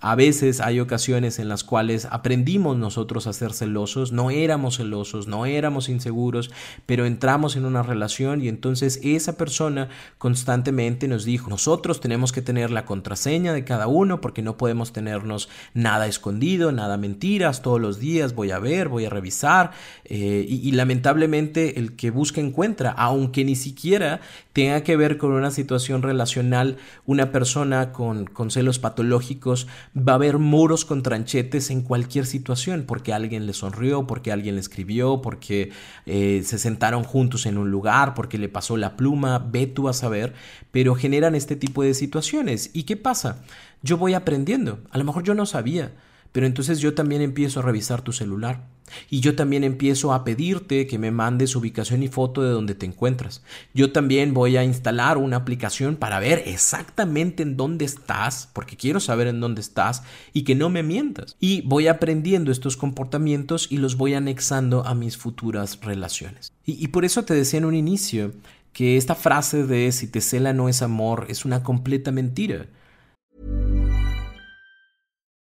A 0.00 0.16
veces 0.16 0.60
hay 0.60 0.80
ocasiones 0.80 1.38
en 1.38 1.48
las 1.48 1.64
cuales 1.64 2.06
aprendimos 2.10 2.76
nosotros 2.76 3.26
a 3.26 3.32
ser 3.32 3.52
celosos, 3.52 4.12
no 4.12 4.30
éramos 4.30 4.76
celosos, 4.76 5.28
no 5.28 5.46
éramos 5.46 5.88
inseguros, 5.88 6.50
pero 6.84 7.06
entramos 7.06 7.56
en 7.56 7.64
una 7.64 7.82
relación 7.82 8.42
y 8.42 8.48
entonces 8.48 9.00
esa 9.02 9.38
persona 9.38 9.88
constantemente 10.18 11.08
nos 11.08 11.24
dijo, 11.24 11.48
nosotros 11.48 12.00
tenemos 12.00 12.32
que 12.32 12.42
tener 12.42 12.70
la 12.70 12.84
contraseña 12.84 13.52
de 13.52 13.64
cada 13.64 13.86
uno 13.86 14.20
porque 14.20 14.42
no 14.42 14.56
podemos 14.56 14.92
tenernos 14.92 15.48
nada 15.72 16.06
escondido, 16.06 16.72
nada 16.72 16.96
mentiras, 16.96 17.62
todos 17.62 17.80
los 17.80 17.98
días 17.98 18.34
voy 18.34 18.50
a 18.50 18.58
ver, 18.58 18.88
voy 18.88 19.06
a 19.06 19.10
revisar 19.10 19.70
eh, 20.04 20.44
y, 20.46 20.72
lamentablemente 20.72 21.78
el 21.78 21.96
que 21.96 22.10
busca 22.10 22.40
encuentra, 22.40 22.90
aunque 22.90 23.44
ni 23.44 23.56
siquiera 23.56 24.20
tenga 24.52 24.82
que 24.82 24.96
ver 24.96 25.18
con 25.18 25.32
una 25.32 25.50
situación 25.50 26.02
relacional, 26.02 26.76
una 27.06 27.32
persona 27.32 27.92
con 27.92 28.50
celos 28.50 28.78
patológicos, 28.78 29.66
va 29.96 30.12
a 30.12 30.14
haber 30.16 30.38
muros 30.38 30.84
con 30.84 31.02
tranchetes 31.02 31.70
en 31.70 31.82
cualquier 31.82 32.26
situación, 32.26 32.84
porque 32.86 33.12
alguien 33.12 33.46
le 33.46 33.52
sonrió, 33.52 34.06
porque 34.06 34.32
alguien 34.32 34.54
le 34.54 34.60
escribió, 34.60 35.22
porque 35.22 35.70
eh, 36.06 36.42
se 36.44 36.58
sentaron 36.58 37.04
juntos 37.04 37.46
en 37.46 37.58
un 37.58 37.70
lugar, 37.70 38.14
porque 38.14 38.38
le 38.38 38.48
pasó 38.48 38.76
la 38.76 38.96
pluma, 38.96 39.38
ve 39.38 39.66
tú 39.66 39.88
a 39.88 39.92
saber, 39.92 40.34
pero 40.70 40.94
generan 40.94 41.34
este 41.34 41.56
tipo 41.56 41.82
de 41.82 41.94
situaciones. 41.94 42.70
¿Y 42.72 42.84
qué 42.84 42.96
pasa? 42.96 43.44
Yo 43.82 43.98
voy 43.98 44.14
aprendiendo, 44.14 44.80
a 44.90 44.98
lo 44.98 45.04
mejor 45.04 45.22
yo 45.22 45.34
no 45.34 45.46
sabía, 45.46 45.92
pero 46.32 46.46
entonces 46.46 46.80
yo 46.80 46.94
también 46.94 47.22
empiezo 47.22 47.60
a 47.60 47.62
revisar 47.62 48.02
tu 48.02 48.12
celular. 48.12 48.73
Y 49.10 49.20
yo 49.20 49.34
también 49.34 49.64
empiezo 49.64 50.12
a 50.12 50.24
pedirte 50.24 50.86
que 50.86 50.98
me 50.98 51.10
mandes 51.10 51.56
ubicación 51.56 52.02
y 52.02 52.08
foto 52.08 52.42
de 52.42 52.50
donde 52.50 52.74
te 52.74 52.86
encuentras. 52.86 53.42
Yo 53.72 53.92
también 53.92 54.34
voy 54.34 54.56
a 54.56 54.64
instalar 54.64 55.18
una 55.18 55.36
aplicación 55.36 55.96
para 55.96 56.20
ver 56.20 56.42
exactamente 56.46 57.42
en 57.42 57.56
dónde 57.56 57.84
estás, 57.84 58.48
porque 58.52 58.76
quiero 58.76 59.00
saber 59.00 59.26
en 59.26 59.40
dónde 59.40 59.60
estás 59.60 60.02
y 60.32 60.42
que 60.42 60.54
no 60.54 60.68
me 60.68 60.82
mientas. 60.82 61.36
Y 61.40 61.62
voy 61.62 61.88
aprendiendo 61.88 62.52
estos 62.52 62.76
comportamientos 62.76 63.68
y 63.70 63.78
los 63.78 63.96
voy 63.96 64.14
anexando 64.14 64.86
a 64.86 64.94
mis 64.94 65.16
futuras 65.16 65.78
relaciones. 65.82 66.52
Y, 66.64 66.82
y 66.82 66.88
por 66.88 67.04
eso 67.04 67.24
te 67.24 67.34
decía 67.34 67.58
en 67.58 67.64
un 67.64 67.74
inicio 67.74 68.32
que 68.72 68.96
esta 68.96 69.14
frase 69.14 69.64
de 69.64 69.90
si 69.92 70.08
te 70.08 70.20
cela 70.20 70.52
no 70.52 70.68
es 70.68 70.82
amor 70.82 71.26
es 71.28 71.44
una 71.44 71.62
completa 71.62 72.10
mentira. 72.10 72.66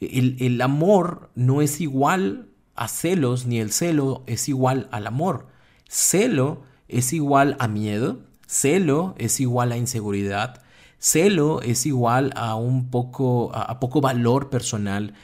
El, 0.00 0.36
el, 0.40 0.60
amor 0.60 1.30
no 1.34 1.62
es 1.62 1.80
igual 1.80 2.48
a 2.74 2.88
celos, 2.88 3.46
ni 3.46 3.58
el 3.58 3.72
celo 3.72 4.22
es 4.26 4.48
igual 4.48 4.88
al 4.92 5.06
amor. 5.06 5.48
Celo 5.88 6.62
es 6.88 7.12
igual 7.12 7.56
a 7.58 7.68
miedo, 7.68 8.20
celo 8.46 9.14
es 9.18 9.40
igual 9.40 9.72
a 9.72 9.76
inseguridad, 9.76 10.62
celo 10.98 11.62
es 11.62 11.86
igual 11.86 12.32
a 12.36 12.54
un 12.54 12.90
poco, 12.90 13.50
a, 13.54 13.80
poco 13.80 14.00
valor 14.00 14.50
personal, 14.50 15.14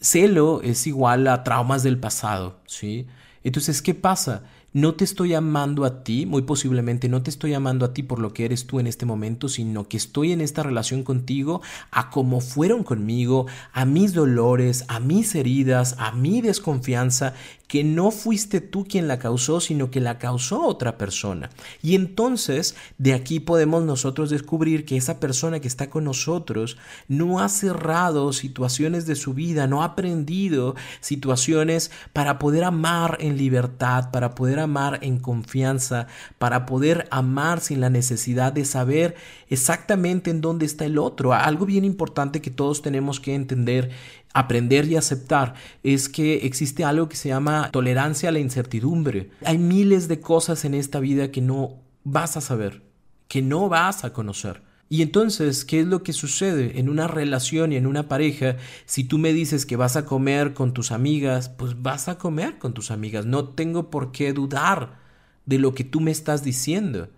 celo 0.00 0.60
es 0.62 0.86
igual 0.86 1.26
a 1.28 1.44
traumas 1.44 1.82
del 1.82 1.98
pasado, 1.98 2.60
¿sí? 2.66 3.06
Entonces, 3.44 3.80
¿qué 3.80 3.94
pasa? 3.94 4.42
No 4.76 4.94
te 4.94 5.04
estoy 5.04 5.32
amando 5.32 5.86
a 5.86 6.04
ti, 6.04 6.26
muy 6.26 6.42
posiblemente 6.42 7.08
no 7.08 7.22
te 7.22 7.30
estoy 7.30 7.54
amando 7.54 7.86
a 7.86 7.94
ti 7.94 8.02
por 8.02 8.18
lo 8.18 8.34
que 8.34 8.44
eres 8.44 8.66
tú 8.66 8.78
en 8.78 8.86
este 8.86 9.06
momento, 9.06 9.48
sino 9.48 9.88
que 9.88 9.96
estoy 9.96 10.32
en 10.32 10.42
esta 10.42 10.62
relación 10.62 11.02
contigo 11.02 11.62
a 11.90 12.10
como 12.10 12.42
fueron 12.42 12.84
conmigo, 12.84 13.46
a 13.72 13.86
mis 13.86 14.12
dolores, 14.12 14.84
a 14.88 15.00
mis 15.00 15.34
heridas, 15.34 15.96
a 15.96 16.12
mi 16.12 16.42
desconfianza, 16.42 17.32
que 17.68 17.82
no 17.84 18.10
fuiste 18.10 18.60
tú 18.60 18.86
quien 18.88 19.08
la 19.08 19.18
causó, 19.18 19.60
sino 19.60 19.90
que 19.90 20.00
la 20.00 20.18
causó 20.18 20.64
otra 20.64 20.98
persona. 20.98 21.50
Y 21.82 21.94
entonces 21.94 22.76
de 22.98 23.14
aquí 23.14 23.40
podemos 23.40 23.82
nosotros 23.82 24.30
descubrir 24.30 24.84
que 24.84 24.96
esa 24.96 25.18
persona 25.18 25.60
que 25.60 25.68
está 25.68 25.90
con 25.90 26.04
nosotros 26.04 26.76
no 27.08 27.40
ha 27.40 27.48
cerrado 27.48 28.32
situaciones 28.32 29.06
de 29.06 29.16
su 29.16 29.34
vida, 29.34 29.66
no 29.66 29.82
ha 29.82 29.86
aprendido 29.86 30.76
situaciones 31.00 31.90
para 32.12 32.38
poder 32.38 32.64
amar 32.64 33.18
en 33.20 33.36
libertad, 33.36 34.10
para 34.10 34.34
poder 34.34 34.60
en 35.00 35.18
confianza, 35.18 36.06
para 36.38 36.66
poder 36.66 37.06
amar 37.10 37.60
sin 37.60 37.80
la 37.80 37.90
necesidad 37.90 38.52
de 38.52 38.64
saber 38.64 39.14
exactamente 39.48 40.30
en 40.30 40.40
dónde 40.40 40.66
está 40.66 40.84
el 40.84 40.98
otro. 40.98 41.32
Algo 41.32 41.66
bien 41.66 41.84
importante 41.84 42.40
que 42.40 42.50
todos 42.50 42.82
tenemos 42.82 43.20
que 43.20 43.34
entender 43.34 43.90
aprender 44.34 44.84
y 44.86 44.96
aceptar 44.96 45.54
es 45.82 46.10
que 46.10 46.46
existe 46.46 46.84
algo 46.84 47.08
que 47.08 47.16
se 47.16 47.30
llama 47.30 47.70
tolerancia 47.72 48.28
a 48.28 48.32
la 48.32 48.38
incertidumbre. 48.38 49.30
Hay 49.42 49.56
miles 49.56 50.08
de 50.08 50.20
cosas 50.20 50.66
en 50.66 50.74
esta 50.74 51.00
vida 51.00 51.30
que 51.30 51.40
no 51.40 51.78
vas 52.04 52.36
a 52.36 52.42
saber, 52.42 52.82
que 53.28 53.40
no 53.40 53.70
vas 53.70 54.04
a 54.04 54.12
conocer. 54.12 54.65
Y 54.88 55.02
entonces, 55.02 55.64
¿qué 55.64 55.80
es 55.80 55.86
lo 55.86 56.02
que 56.02 56.12
sucede 56.12 56.78
en 56.78 56.88
una 56.88 57.08
relación 57.08 57.72
y 57.72 57.76
en 57.76 57.86
una 57.86 58.08
pareja? 58.08 58.56
Si 58.84 59.02
tú 59.04 59.18
me 59.18 59.32
dices 59.32 59.66
que 59.66 59.76
vas 59.76 59.96
a 59.96 60.04
comer 60.04 60.54
con 60.54 60.72
tus 60.74 60.92
amigas, 60.92 61.48
pues 61.48 61.82
vas 61.82 62.08
a 62.08 62.18
comer 62.18 62.58
con 62.58 62.72
tus 62.72 62.92
amigas. 62.92 63.26
No 63.26 63.48
tengo 63.48 63.90
por 63.90 64.12
qué 64.12 64.32
dudar 64.32 64.98
de 65.44 65.58
lo 65.58 65.74
que 65.74 65.84
tú 65.84 66.00
me 66.00 66.12
estás 66.12 66.44
diciendo. 66.44 67.08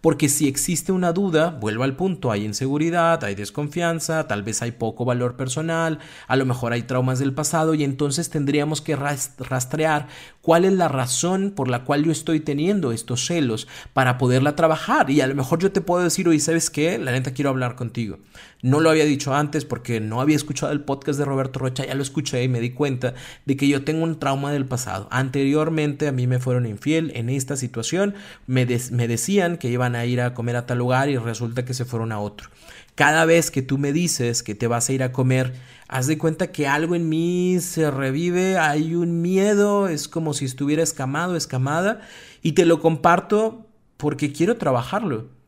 Porque 0.00 0.28
si 0.28 0.48
existe 0.48 0.92
una 0.92 1.12
duda, 1.12 1.50
vuelvo 1.50 1.84
al 1.84 1.96
punto, 1.96 2.30
hay 2.30 2.44
inseguridad, 2.44 3.22
hay 3.24 3.34
desconfianza, 3.34 4.26
tal 4.26 4.42
vez 4.42 4.62
hay 4.62 4.72
poco 4.72 5.04
valor 5.04 5.36
personal, 5.36 5.98
a 6.26 6.36
lo 6.36 6.46
mejor 6.46 6.72
hay 6.72 6.82
traumas 6.82 7.18
del 7.18 7.32
pasado 7.32 7.74
y 7.74 7.84
entonces 7.84 8.30
tendríamos 8.30 8.80
que 8.80 8.96
rastrear 8.96 10.08
cuál 10.40 10.64
es 10.64 10.72
la 10.72 10.88
razón 10.88 11.52
por 11.54 11.68
la 11.68 11.84
cual 11.84 12.04
yo 12.04 12.12
estoy 12.12 12.40
teniendo 12.40 12.92
estos 12.92 13.26
celos 13.26 13.68
para 13.92 14.18
poderla 14.18 14.56
trabajar. 14.56 15.10
Y 15.10 15.20
a 15.20 15.26
lo 15.26 15.34
mejor 15.34 15.60
yo 15.60 15.72
te 15.72 15.80
puedo 15.80 16.02
decir, 16.02 16.28
oye, 16.28 16.40
¿sabes 16.40 16.70
qué? 16.70 16.98
La 16.98 17.12
neta 17.12 17.32
quiero 17.32 17.50
hablar 17.50 17.76
contigo. 17.76 18.18
No 18.62 18.78
lo 18.78 18.90
había 18.90 19.04
dicho 19.04 19.34
antes 19.34 19.64
porque 19.64 19.98
no 19.98 20.20
había 20.20 20.36
escuchado 20.36 20.70
el 20.70 20.82
podcast 20.82 21.18
de 21.18 21.24
Roberto 21.24 21.58
Rocha, 21.58 21.84
ya 21.84 21.96
lo 21.96 22.02
escuché 22.02 22.44
y 22.44 22.48
me 22.48 22.60
di 22.60 22.70
cuenta 22.70 23.12
de 23.44 23.56
que 23.56 23.66
yo 23.66 23.82
tengo 23.82 24.04
un 24.04 24.20
trauma 24.20 24.52
del 24.52 24.66
pasado. 24.66 25.08
Anteriormente 25.10 26.06
a 26.06 26.12
mí 26.12 26.28
me 26.28 26.38
fueron 26.38 26.66
infiel 26.66 27.10
en 27.16 27.28
esta 27.28 27.56
situación, 27.56 28.14
me, 28.46 28.64
decían 28.64 29.56
que 29.56 29.68
iban 29.68 29.96
a 29.96 30.06
ir 30.06 30.20
a 30.20 30.32
comer 30.32 30.54
a 30.54 30.64
tal 30.64 30.78
lugar 30.78 31.10
y 31.10 31.16
resulta 31.16 31.64
que 31.64 31.74
se 31.74 31.84
fueron 31.84 32.12
a 32.12 32.20
otro. 32.20 32.50
Cada 32.94 33.24
vez 33.24 33.50
que 33.50 33.62
tú 33.62 33.78
me 33.78 33.92
dices 33.92 34.44
que 34.44 34.54
te 34.54 34.68
vas 34.68 34.88
a 34.88 34.92
ir 34.92 35.02
a 35.02 35.10
comer, 35.10 35.54
haz 35.88 36.06
de 36.06 36.16
cuenta 36.16 36.52
que 36.52 36.68
algo 36.68 36.94
en 36.94 37.08
mí 37.08 37.58
se 37.58 37.90
revive, 37.90 38.58
hay 38.58 38.94
un 38.94 39.22
miedo, 39.22 39.88
es 39.88 40.06
como 40.06 40.34
si 40.34 40.44
estuviera 40.44 40.84
escamado, 40.84 41.34
escamada, 41.34 42.02
y 42.42 42.52
te 42.52 42.64
lo 42.64 42.78
comparto 42.78 43.66
porque 43.96 44.32
quiero 44.32 44.56
trabajarlo 44.56 45.41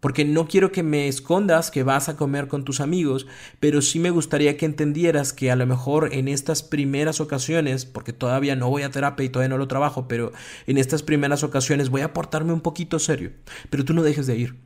porque 0.00 0.24
no 0.24 0.46
quiero 0.46 0.72
que 0.72 0.82
me 0.82 1.08
escondas 1.08 1.70
que 1.70 1.82
vas 1.82 2.08
a 2.08 2.16
comer 2.16 2.48
con 2.48 2.64
tus 2.64 2.80
amigos, 2.80 3.26
pero 3.60 3.82
sí 3.82 3.98
me 3.98 4.10
gustaría 4.10 4.56
que 4.56 4.66
entendieras 4.66 5.32
que 5.32 5.50
a 5.50 5.56
lo 5.56 5.66
mejor 5.66 6.12
en 6.12 6.28
estas 6.28 6.62
primeras 6.62 7.20
ocasiones, 7.20 7.84
porque 7.84 8.12
todavía 8.12 8.56
no 8.56 8.70
voy 8.70 8.82
a 8.82 8.90
terapia 8.90 9.24
y 9.24 9.28
todavía 9.28 9.50
no 9.50 9.58
lo 9.58 9.68
trabajo, 9.68 10.08
pero 10.08 10.32
en 10.66 10.78
estas 10.78 11.02
primeras 11.02 11.42
ocasiones 11.42 11.90
voy 11.90 12.02
a 12.02 12.12
portarme 12.12 12.52
un 12.52 12.60
poquito 12.60 12.98
serio, 12.98 13.32
pero 13.70 13.84
tú 13.84 13.94
no 13.94 14.02
dejes 14.02 14.26
de 14.26 14.36
ir. 14.36 14.56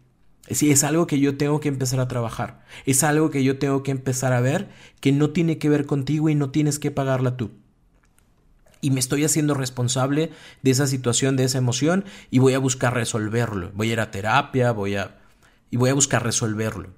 Sí, 0.51 0.71
es 0.71 0.85
algo 0.85 1.07
que 1.07 1.21
yo 1.21 1.37
tengo 1.37 1.61
que 1.61 1.69
empezar 1.69 2.01
a 2.01 2.09
trabajar, 2.09 2.65
es 2.85 3.05
algo 3.05 3.31
que 3.31 3.45
yo 3.45 3.59
tengo 3.59 3.83
que 3.83 3.93
empezar 3.93 4.33
a 4.33 4.41
ver 4.41 4.69
que 5.01 5.13
no 5.13 5.31
tiene 5.31 5.59
que 5.59 5.69
ver 5.69 5.87
contigo 5.87 6.29
y 6.29 6.35
no 6.35 6.51
tienes 6.51 6.79
que 6.79 6.91
pagarla 6.91 7.37
tú 7.37 7.53
y 8.85 8.91
me 8.91 9.01
estoy 9.01 9.25
haciendo 9.25 9.55
responsable 9.55 10.33
de 10.63 10.71
esa 10.73 10.89
situación, 10.89 11.37
de 11.37 11.45
esa 11.45 11.57
emoción 11.57 12.05
y 12.31 12.41
voy 12.41 12.55
a 12.55 12.59
buscar 12.59 12.93
resolverlo. 12.93 13.71
Voy 13.75 13.91
a 13.91 13.93
ir 13.93 14.01
a 14.01 14.11
terapia, 14.11 14.73
voy 14.73 14.97
a 14.97 15.22
y 15.73 15.79
voy 15.79 15.91
a 15.91 15.95
buscar 15.95 16.23
resolverlo. 16.23 16.91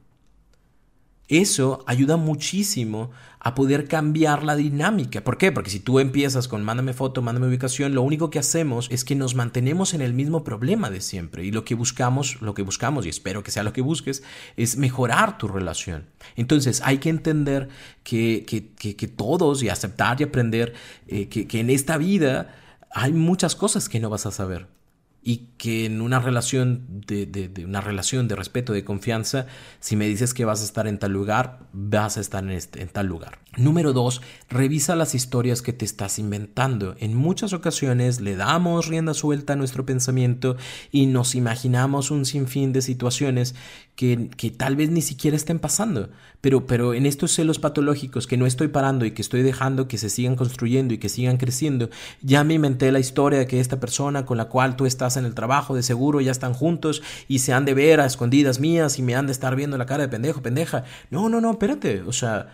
Eso 1.28 1.85
ayuda 1.87 2.19
muchísimo 2.19 3.11
a 3.38 3.54
poder 3.54 3.88
cambiar 3.88 4.43
la 4.43 4.57
dinámica. 4.57 5.23
¿Por 5.25 5.38
qué? 5.38 5.52
Porque 5.52 5.71
si 5.71 5.81
tú 5.81 6.00
empiezas 6.00 6.49
con 6.49 6.62
mándame 6.62 6.93
foto, 6.93 7.23
mándame 7.23 7.47
ubicación, 7.47 7.95
lo 7.95 8.02
único 8.02 8.28
que 8.28 8.40
hacemos 8.40 8.88
es 8.90 9.04
que 9.04 9.14
nos 9.14 9.35
mantenemos 9.35 9.95
en 9.95 10.02
el 10.02 10.12
mismo 10.12 10.45
problema 10.45 10.90
de 10.90 11.00
siempre. 11.00 11.45
Y 11.45 11.52
lo 11.52 11.64
que 11.64 11.76
buscamos, 11.76 12.43
lo 12.43 12.52
que 12.52 12.62
buscamos, 12.62 13.07
y 13.07 13.11
espero 13.11 13.43
que 13.43 13.52
sea 13.52 13.62
lo 13.62 13.73
que 13.73 13.81
busques, 13.81 14.23
es 14.57 14.76
mejorar 14.76 15.38
tu 15.38 15.49
relación. 15.49 16.07
Entonces 16.37 16.83
hay 16.85 16.99
que 16.99 17.11
entender 17.11 17.69
que, 18.02 18.45
que, 18.45 19.09
todos 19.09 19.62
y 19.62 19.69
aceptar 19.71 20.21
y 20.21 20.25
aprender 20.25 20.75
eh, 21.07 21.28
que, 21.28 21.47
que 21.47 21.61
en 21.61 21.71
esta 21.71 21.97
vida 21.97 22.54
hay 22.90 23.12
muchas 23.12 23.54
cosas 23.54 23.88
que 23.88 24.00
no 24.00 24.11
vas 24.11 24.26
a 24.26 24.31
saber 24.31 24.74
y 25.26 25.49
que 25.57 25.87
en 25.87 26.02
una 26.02 26.21
relación 26.21 26.85
de, 27.07 27.25
de, 27.25 27.64
una 27.64 27.81
relación 27.81 28.28
de 28.28 28.37
respeto, 28.37 28.75
de 28.75 28.85
confianza, 28.85 29.47
si 29.81 29.97
me 29.97 30.07
dices 30.07 30.35
que 30.35 30.45
vas 30.45 30.61
a 30.61 30.64
estar 30.64 30.87
en 30.87 30.99
tal 30.99 31.12
lugar, 31.12 31.61
vas 31.73 32.19
a 32.19 32.21
estar 32.21 32.45
en, 32.45 32.50
este, 32.50 32.83
en 32.83 32.88
tal 32.88 33.07
lugar. 33.07 33.38
Número 33.57 33.93
dos, 33.93 34.21
revisa 34.50 34.97
las 34.97 35.14
historias 35.14 35.62
que 35.62 35.73
te 35.73 35.87
estás 35.87 36.19
inventando. 36.19 36.97
En 36.99 37.14
muchas 37.14 37.54
ocasiones 37.54 38.21
le 38.21 38.37
damos 38.37 38.88
rienda 38.88 39.14
suelta 39.14 39.54
a 39.54 39.57
nuestro 39.57 39.87
pensamiento 39.87 40.57
y 40.93 41.07
nos 41.07 41.35
imaginamos 41.35 42.11
un 42.11 42.26
sinfín 42.26 42.73
de 42.75 42.83
situaciones 42.83 43.54
que, 43.97 44.28
que, 44.37 44.50
tal 44.50 44.76
vez 44.76 44.90
ni 44.90 45.00
siquiera 45.00 45.37
estén 45.37 45.61
pasando. 45.61 46.11
Pero, 46.40 46.66
pero 46.66 46.95
en 46.95 47.07
estos 47.07 47.33
celos 47.33 47.59
patológicos 47.61 48.26
que 48.26 48.37
no 48.37 48.45
estoy 48.45 48.69
parando 48.69 49.07
y 49.07 49.12
que 49.12 49.23
estoy 49.23 49.43
dejando 49.43 49.88
que 49.88 49.99
se 49.99 50.11
sigan 50.11 50.37
construyendo 50.37 50.93
y 50.93 50.99
que 50.99 51.09
sigan 51.09 51.37
creciendo, 51.37 51.88
ya 52.21 52.43
me 52.45 52.54
inventé 52.54 52.90
la 52.93 52.99
historia 52.99 53.38
de 53.38 53.47
que 53.47 53.61
esta 53.61 53.81
persona 53.81 54.26
con 54.26 54.37
la 54.37 54.47
cual 54.47 54.76
tú 54.76 54.85
estás 54.85 55.13
en 55.16 55.25
el 55.25 55.35
trabajo 55.35 55.75
de 55.75 55.83
seguro 55.83 56.21
ya 56.21 56.30
están 56.30 56.54
juntos 56.54 57.02
y 57.28 57.40
se 57.40 57.52
han 57.52 57.64
de 57.64 57.75
ver 57.75 58.00
a 58.00 58.06
escondidas 58.06 58.61
mías 58.61 58.99
y 58.99 59.02
me 59.02 59.14
han 59.14 59.26
de 59.26 59.33
estar 59.33 59.56
viendo 59.56 59.78
la 59.78 59.87
cara 59.87 60.02
de 60.02 60.09
pendejo, 60.09 60.42
pendeja. 60.42 60.85
No, 61.11 61.28
no, 61.28 61.40
no, 61.40 61.52
espérate. 61.52 62.02
O 62.02 62.12
sea 62.12 62.49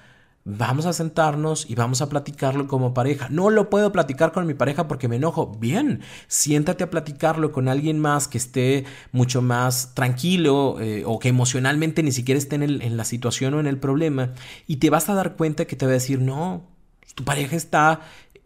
Vamos 0.45 0.87
a 0.87 0.95
sentarnos 0.95 1.69
y 1.69 1.75
vamos 1.75 2.01
a 2.01 2.09
platicarlo 2.09 2.67
como 2.67 2.95
pareja. 2.95 3.29
No 3.29 3.51
lo 3.51 3.69
puedo 3.69 3.93
platicar 3.93 4.33
con 4.33 4.47
mi 4.47 4.55
pareja 4.55 4.89
porque 4.89 5.07
me 5.07 5.17
enojo. 5.17 5.55
Bien, 5.59 6.01
siéntate 6.29 6.83
a 6.83 6.89
platicarlo 6.89 7.53
con 7.53 7.69
alguien 7.69 8.01
más 8.01 8.27
que 8.27 8.39
esté 8.39 8.87
mucho 9.13 9.43
más 9.43 9.95
tranquilo 9.95 10.81
eh, 10.81 11.03
o 11.05 11.19
que 11.19 11.29
emocionalmente 11.29 12.03
ni 12.03 12.11
siquiera 12.11 12.39
esté 12.39 12.57
en, 12.57 12.63
en 12.63 12.97
la 12.97 13.05
situación 13.05 13.53
o 13.53 13.61
en 13.61 13.67
el 13.67 13.77
problema 13.77 14.33
y 14.67 14.77
te 14.77 14.89
vas 14.89 15.11
a 15.11 15.15
dar 15.15 15.37
cuenta 15.37 15.67
que 15.67 15.77
te 15.77 15.85
va 15.85 15.91
a 15.91 15.95
decir, 15.95 16.21
no, 16.21 16.67
tu 17.15 17.23
pareja 17.23 17.55
está 17.55 18.01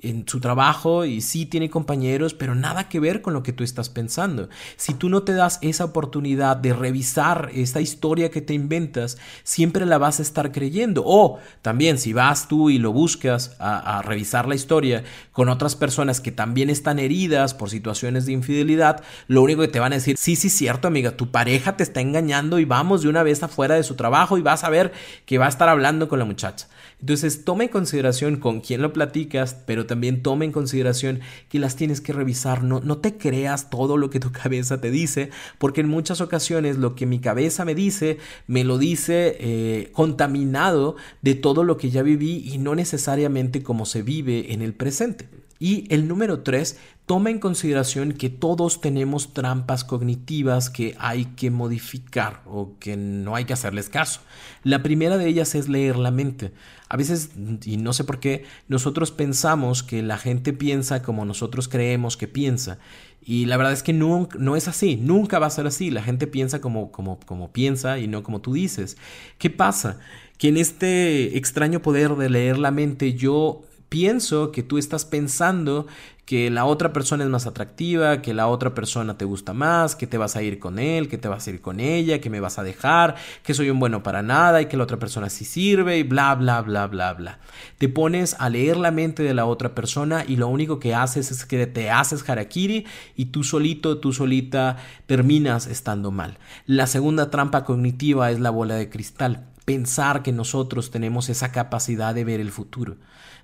en 0.05 0.29
su 0.29 0.41
trabajo 0.41 1.05
y 1.05 1.21
sí 1.21 1.47
tiene 1.47 1.71
compañeros, 1.71 2.35
pero 2.35 2.55
nada 2.55 2.89
que 2.89 3.01
ver 3.01 3.23
con 3.23 3.35
lo 3.35 3.43
que 3.43 3.53
tú 3.53 3.65
estás 3.65 3.89
pensando. 3.89 4.49
Si 4.77 4.95
tú 4.95 5.09
no 5.09 5.23
te 5.23 5.33
das 5.33 5.59
esa 5.63 5.85
oportunidad 5.85 6.57
de 6.57 6.73
revisar 6.73 7.51
esta 7.55 7.81
historia 7.81 8.31
que 8.31 8.41
te 8.41 8.55
inventas, 8.55 9.19
siempre 9.43 9.87
la 9.87 9.99
vas 9.99 10.19
a 10.19 10.23
estar 10.23 10.53
creyendo. 10.53 11.03
O 11.07 11.39
también 11.63 11.99
si 11.99 12.13
vas 12.13 12.49
tú 12.49 12.71
y 12.71 12.79
lo 12.79 12.93
buscas 12.93 13.57
a, 13.59 14.03
revisar 14.03 14.47
la 14.49 14.55
historia 14.55 15.05
con 15.33 15.49
otras 15.49 15.77
personas 15.77 16.21
que 16.21 16.33
también 16.33 16.69
están 16.69 16.99
heridas 16.99 17.55
por 17.55 17.71
situaciones 17.71 18.27
de 18.27 18.33
infidelidad, 18.33 19.03
lo 19.29 19.43
único 19.43 19.63
que 19.63 19.69
te 19.69 19.81
van 19.81 19.93
a 19.93 19.97
decir, 19.97 20.17
sí, 20.19 20.37
sí, 20.37 20.51
cierto, 20.51 20.89
amiga, 20.89 21.17
tu 21.17 21.31
pareja 21.31 21.77
te 21.77 21.83
está 21.83 22.01
engañando 22.01 22.59
y 22.59 22.65
vamos 22.65 23.03
de 23.03 23.09
una 23.09 23.23
vez 23.23 23.43
afuera 23.43 23.75
de 23.75 23.83
su 23.83 23.95
trabajo 23.95 24.39
y 24.39 24.43
vas 24.43 24.65
a 24.65 24.71
ver 24.71 24.93
que 25.27 25.39
va 25.39 25.47
a 25.47 25.49
estar 25.49 25.69
hablando 25.69 26.09
con 26.09 26.19
la 26.19 26.25
muchacha. 26.25 26.67
Entonces, 27.01 27.45
toma 27.45 27.65
en 27.65 27.69
consideración 27.71 28.37
con 28.37 28.61
quién 28.61 28.83
lo 28.83 28.93
platicas, 28.93 29.55
pero 29.67 29.87
también 29.87 30.23
toma 30.23 30.45
en 30.45 30.53
consideración 30.53 31.21
que 31.49 31.59
las 31.59 31.77
tienes 31.77 32.01
que 32.01 32.13
revisar. 32.13 32.63
No, 32.63 32.81
no 32.81 32.99
te 32.99 33.17
creas 33.17 33.71
todo 33.71 33.97
lo 33.97 34.11
que 34.11 34.21
tu 34.21 34.33
cabeza 34.43 34.81
te 34.81 34.91
dice, 34.91 35.31
porque 35.59 35.83
en 35.83 35.89
muchas 35.89 36.21
ocasiones 36.21 36.79
lo 36.79 36.95
que 36.95 37.07
mi 37.07 37.19
cabeza 37.19 37.65
me 37.65 37.75
dice, 37.75 38.19
me 38.47 38.65
lo 38.65 38.79
dice 38.79 39.37
eh, 39.39 39.91
contaminado 39.93 40.97
de 41.23 41.35
todo 41.35 41.65
lo 41.65 41.77
que 41.77 41.91
ya 41.91 42.03
viví 42.03 42.45
y 42.47 42.59
no 42.59 42.75
necesariamente 42.75 43.63
como 43.63 43.87
se 43.87 44.03
vive 44.03 44.53
en 44.53 44.63
el 44.63 44.75
presente. 44.75 45.29
Y 45.59 45.87
el 45.93 46.09
número 46.09 46.41
tres, 46.41 46.79
toma 47.07 47.31
en 47.31 47.39
consideración 47.39 48.13
que 48.13 48.31
todos 48.31 48.81
tenemos 48.81 49.35
trampas 49.35 49.85
cognitivas 49.85 50.71
que 50.71 50.97
hay 50.99 51.27
que 51.27 51.51
modificar 51.51 52.43
o 52.47 52.73
que 52.81 52.97
no 52.97 53.37
hay 53.37 53.45
que 53.45 53.53
hacerles 53.53 53.89
caso. 53.89 54.21
La 54.63 54.83
primera 54.83 55.19
de 55.19 55.29
ellas 55.29 55.55
es 55.55 55.69
leer 55.69 55.97
la 55.97 56.11
mente. 56.11 56.53
A 56.89 56.97
veces, 56.97 57.31
y 57.65 57.77
no 57.77 57.93
sé 57.93 58.05
por 58.05 58.21
qué, 58.21 58.45
nosotros 58.69 59.11
pensamos 59.11 59.83
que 59.83 60.03
la 60.03 60.17
gente 60.17 60.53
piensa 60.53 61.03
como 61.03 61.25
nosotros 61.25 61.69
creemos 61.69 62.17
que 62.17 62.29
piensa. 62.29 62.79
Y 63.27 63.47
la 63.47 63.57
verdad 63.57 63.73
es 63.73 63.83
que 63.83 63.93
no, 63.93 64.29
no 64.39 64.57
es 64.57 64.69
así, 64.69 64.97
nunca 64.97 65.39
va 65.39 65.47
a 65.47 65.51
ser 65.51 65.67
así. 65.67 65.91
La 65.91 66.03
gente 66.03 66.27
piensa 66.27 66.61
como, 66.61 66.91
como, 66.91 67.19
como 67.21 67.53
piensa 67.53 67.99
y 67.99 68.07
no 68.07 68.23
como 68.23 68.41
tú 68.41 68.55
dices. 68.55 68.97
¿Qué 69.39 69.51
pasa? 69.51 69.99
Que 70.39 70.49
en 70.49 70.57
este 70.57 71.37
extraño 71.37 71.81
poder 71.81 72.17
de 72.17 72.31
leer 72.31 72.59
la 72.59 72.71
mente 72.71 73.15
yo 73.15 73.63
pienso 73.95 74.51
que 74.51 74.65
tú 74.65 74.77
estás 74.77 75.05
pensando 75.05 75.87
que 76.25 76.51
la 76.51 76.65
otra 76.65 76.93
persona 76.93 77.23
es 77.23 77.31
más 77.31 77.47
atractiva, 77.47 78.23
que 78.23 78.35
la 78.35 78.49
otra 78.49 78.75
persona 78.75 79.17
te 79.17 79.25
gusta 79.25 79.53
más, 79.53 79.95
que 79.95 80.09
te 80.09 80.19
vas 80.19 80.35
a 80.35 80.43
ir 80.43 80.59
con 80.59 80.81
él, 80.81 81.09
que 81.09 81.17
te 81.17 81.29
vas 81.29 81.47
a 81.47 81.51
ir 81.51 81.61
con 81.61 81.79
ella, 81.79 82.21
que 82.21 82.29
me 82.29 82.41
vas 82.41 82.59
a 82.59 82.65
dejar, 82.65 83.15
que 83.45 83.55
soy 83.55 83.71
un 83.71 83.79
bueno 83.79 84.03
para 84.03 84.21
nada 84.21 84.61
y 84.61 84.67
que 84.67 84.77
la 84.77 84.83
otra 84.83 84.99
persona 84.99 85.31
sí 85.31 85.45
sirve 85.45 85.97
y 85.97 86.03
bla, 86.03 86.35
bla, 86.35 86.61
bla, 86.63 86.89
bla, 86.89 87.13
bla. 87.13 87.39
Te 87.79 87.89
pones 87.89 88.35
a 88.41 88.51
leer 88.51 88.79
la 88.79 88.91
mente 88.91 89.23
de 89.23 89.33
la 89.33 89.47
otra 89.47 89.77
persona 89.77 90.25
y 90.27 90.35
lo 90.35 90.49
único 90.49 90.81
que 90.81 90.97
haces 90.97 91.31
es 91.31 91.47
que 91.47 91.65
te 91.69 91.89
haces 91.93 92.29
harakiri 92.29 92.87
y 93.15 93.27
tú 93.27 93.45
solito, 93.45 93.99
tú 93.99 94.13
solita 94.13 94.77
terminas 95.07 95.69
estando 95.69 96.11
mal. 96.11 96.39
La 96.67 96.89
segunda 96.89 97.31
trampa 97.31 97.65
cognitiva 97.65 98.33
es 98.33 98.41
la 98.41 98.51
bola 98.51 98.75
de 98.75 98.91
cristal 98.91 99.47
pensar 99.65 100.23
que 100.23 100.33
nosotros 100.33 100.91
tenemos 100.91 101.29
esa 101.29 101.51
capacidad 101.51 102.15
de 102.15 102.25
ver 102.25 102.41
el 102.41 102.51
futuro 102.51 102.97